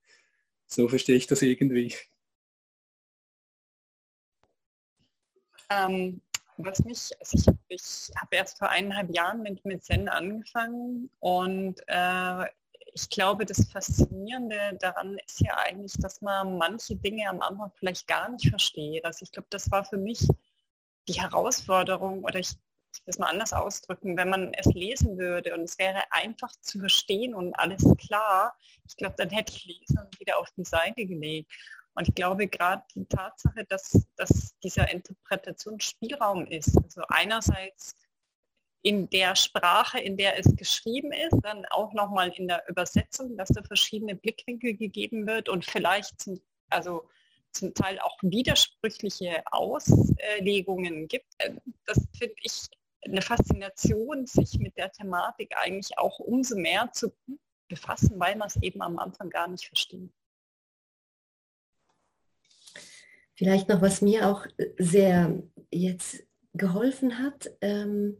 [0.69, 1.95] So verstehe ich das irgendwie.
[5.69, 6.19] Ähm,
[6.57, 7.47] was mich, also ich,
[8.09, 12.45] ich habe erst vor eineinhalb Jahren mit, mit Zen angefangen und äh,
[12.93, 18.07] ich glaube, das Faszinierende daran ist ja eigentlich, dass man manche Dinge am Anfang vielleicht
[18.07, 19.05] gar nicht versteht.
[19.05, 20.27] Also ich glaube, das war für mich
[21.07, 22.49] die Herausforderung oder ich,
[22.93, 26.51] ich will es mal anders ausdrücken, wenn man es lesen würde und es wäre einfach
[26.61, 30.65] zu verstehen und alles klar, ich glaube, dann hätte ich lesen und wieder auf die
[30.65, 31.51] Seite gelegt.
[31.97, 37.95] Und ich glaube gerade die Tatsache, dass, dass dieser Interpretationsspielraum ist, also einerseits
[38.83, 43.49] in der Sprache, in der es geschrieben ist, dann auch nochmal in der Übersetzung, dass
[43.49, 46.39] da verschiedene Blickwinkel gegeben wird und vielleicht zum,
[46.69, 47.09] also
[47.51, 51.33] zum Teil auch widersprüchliche Auslegungen gibt.
[51.39, 51.55] Äh,
[51.87, 52.67] das finde ich
[53.03, 57.11] eine Faszination, sich mit der Thematik eigentlich auch umso mehr zu
[57.67, 60.11] befassen, weil man es eben am Anfang gar nicht versteht.
[63.37, 64.47] Vielleicht noch, was mir auch
[64.79, 66.23] sehr jetzt
[66.53, 68.17] geholfen hat, ähm,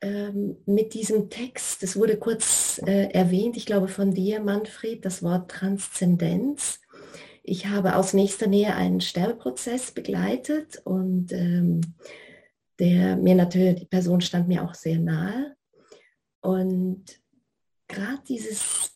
[0.00, 5.22] ähm, mit diesem Text, es wurde kurz äh, erwähnt, ich glaube von dir, Manfred, das
[5.22, 6.80] Wort Transzendenz.
[7.44, 11.80] Ich habe aus nächster Nähe einen Sterbeprozess begleitet und ähm,
[12.80, 15.56] der mir natürlich, die Person stand mir auch sehr nahe.
[16.40, 17.04] Und
[17.86, 18.90] gerade dieses,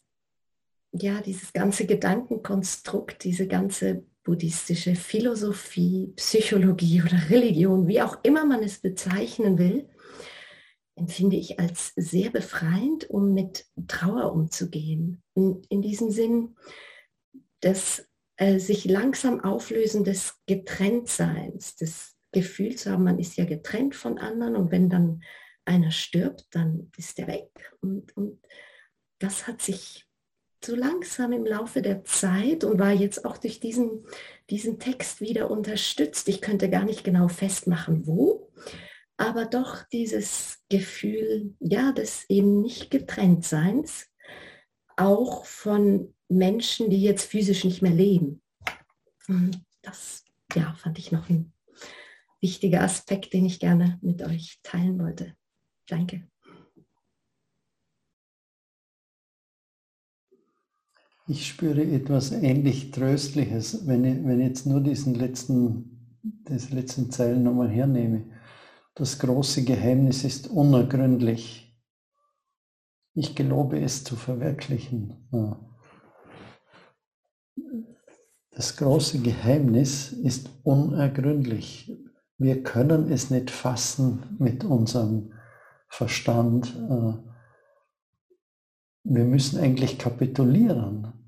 [0.91, 8.63] ja, dieses ganze Gedankenkonstrukt, diese ganze buddhistische Philosophie, Psychologie oder Religion, wie auch immer man
[8.63, 9.89] es bezeichnen will,
[10.95, 15.23] empfinde ich als sehr befreiend, um mit Trauer umzugehen.
[15.33, 16.57] Und in diesem Sinn
[17.63, 18.07] des
[18.37, 24.19] äh, sich langsam auflösen des Getrenntseins, des Gefühl zu haben, man ist ja getrennt von
[24.19, 25.23] anderen und wenn dann
[25.65, 27.51] einer stirbt, dann ist er weg.
[27.81, 28.41] Und, und
[29.19, 30.07] das hat sich
[30.65, 34.05] so langsam im Laufe der Zeit und war jetzt auch durch diesen,
[34.51, 36.29] diesen Text wieder unterstützt.
[36.29, 38.51] Ich könnte gar nicht genau festmachen, wo,
[39.17, 44.09] aber doch dieses Gefühl, ja, des eben nicht getrennt Seins,
[44.97, 48.43] auch von Menschen, die jetzt physisch nicht mehr leben.
[49.83, 51.53] Das, ja, fand ich noch ein
[52.41, 55.35] wichtiger Aspekt, den ich gerne mit euch teilen wollte.
[55.87, 56.30] Danke.
[61.31, 67.13] Ich spüre etwas ähnlich Tröstliches, wenn ich, wenn ich jetzt nur diesen letzten, diese letzten
[67.13, 68.25] Zeilen nochmal hernehme.
[68.97, 71.73] Das große Geheimnis ist unergründlich.
[73.15, 75.29] Ich gelobe es zu verwirklichen.
[78.51, 81.97] Das große Geheimnis ist unergründlich.
[82.39, 85.33] Wir können es nicht fassen mit unserem
[85.87, 86.75] Verstand.
[89.05, 91.20] Wir müssen eigentlich kapitulieren.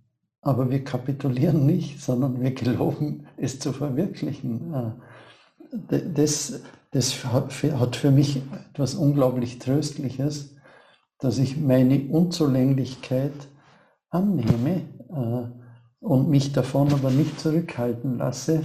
[0.45, 4.75] Aber wir kapitulieren nicht, sondern wir geloben, es zu verwirklichen.
[4.75, 10.57] Äh, das, das hat für mich etwas unglaublich Tröstliches,
[11.19, 13.33] dass ich meine Unzulänglichkeit
[14.11, 18.63] annehme äh, und mich davon aber nicht zurückhalten lasse,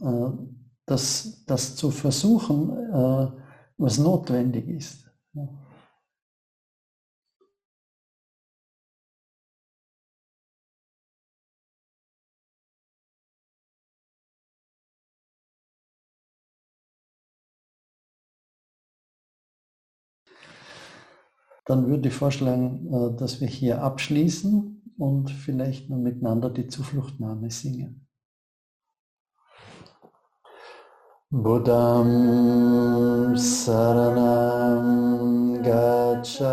[0.00, 0.30] äh,
[0.84, 2.68] das, das zu versuchen,
[3.76, 5.10] was notwendig ist.
[21.66, 27.50] Dann würde ich vorschlagen, äh, dass wir hier abschließen und vielleicht noch miteinander die Zufluchtnahme
[27.50, 28.06] singen.
[31.28, 32.06] Buddham
[33.36, 34.60] Saranam
[35.60, 36.46] Gacchami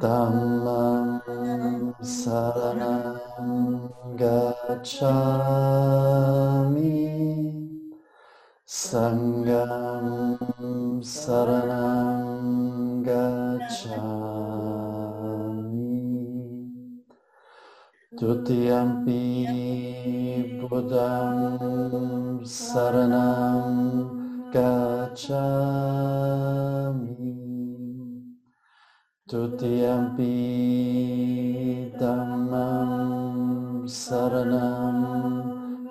[0.00, 1.22] Dhammam
[2.02, 5.54] Saranam Gacchami
[8.74, 10.34] Sangam
[10.98, 12.34] Saranam
[13.06, 13.94] Gacchami
[18.18, 19.22] Tutiyampi
[20.58, 23.70] Buddham Saranam
[24.50, 25.30] Gacchami
[29.30, 30.34] Tutiyampi
[31.94, 34.98] Dhammam Saranam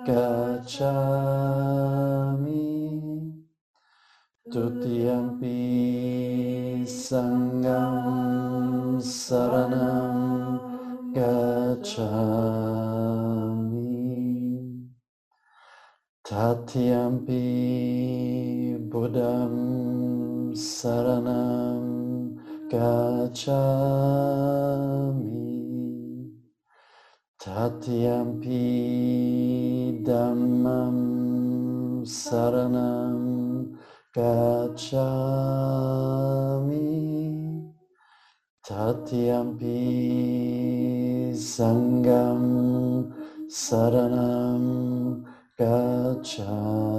[0.04, 1.14] Gacchami
[4.52, 5.56] Tutiyampi
[6.84, 10.60] Sangam Saranam
[11.16, 12.04] Gacchami
[16.28, 17.48] Tatyampi
[18.90, 22.36] Buddham Saranam
[22.68, 23.48] Gacchami
[27.40, 28.60] Tatyampi
[30.04, 33.33] Dhammam Saranam
[34.14, 34.94] Gacchami
[38.64, 39.82] Tatyampi
[41.34, 43.10] Sangam
[43.50, 45.24] Saranam
[45.58, 46.94] Gacchami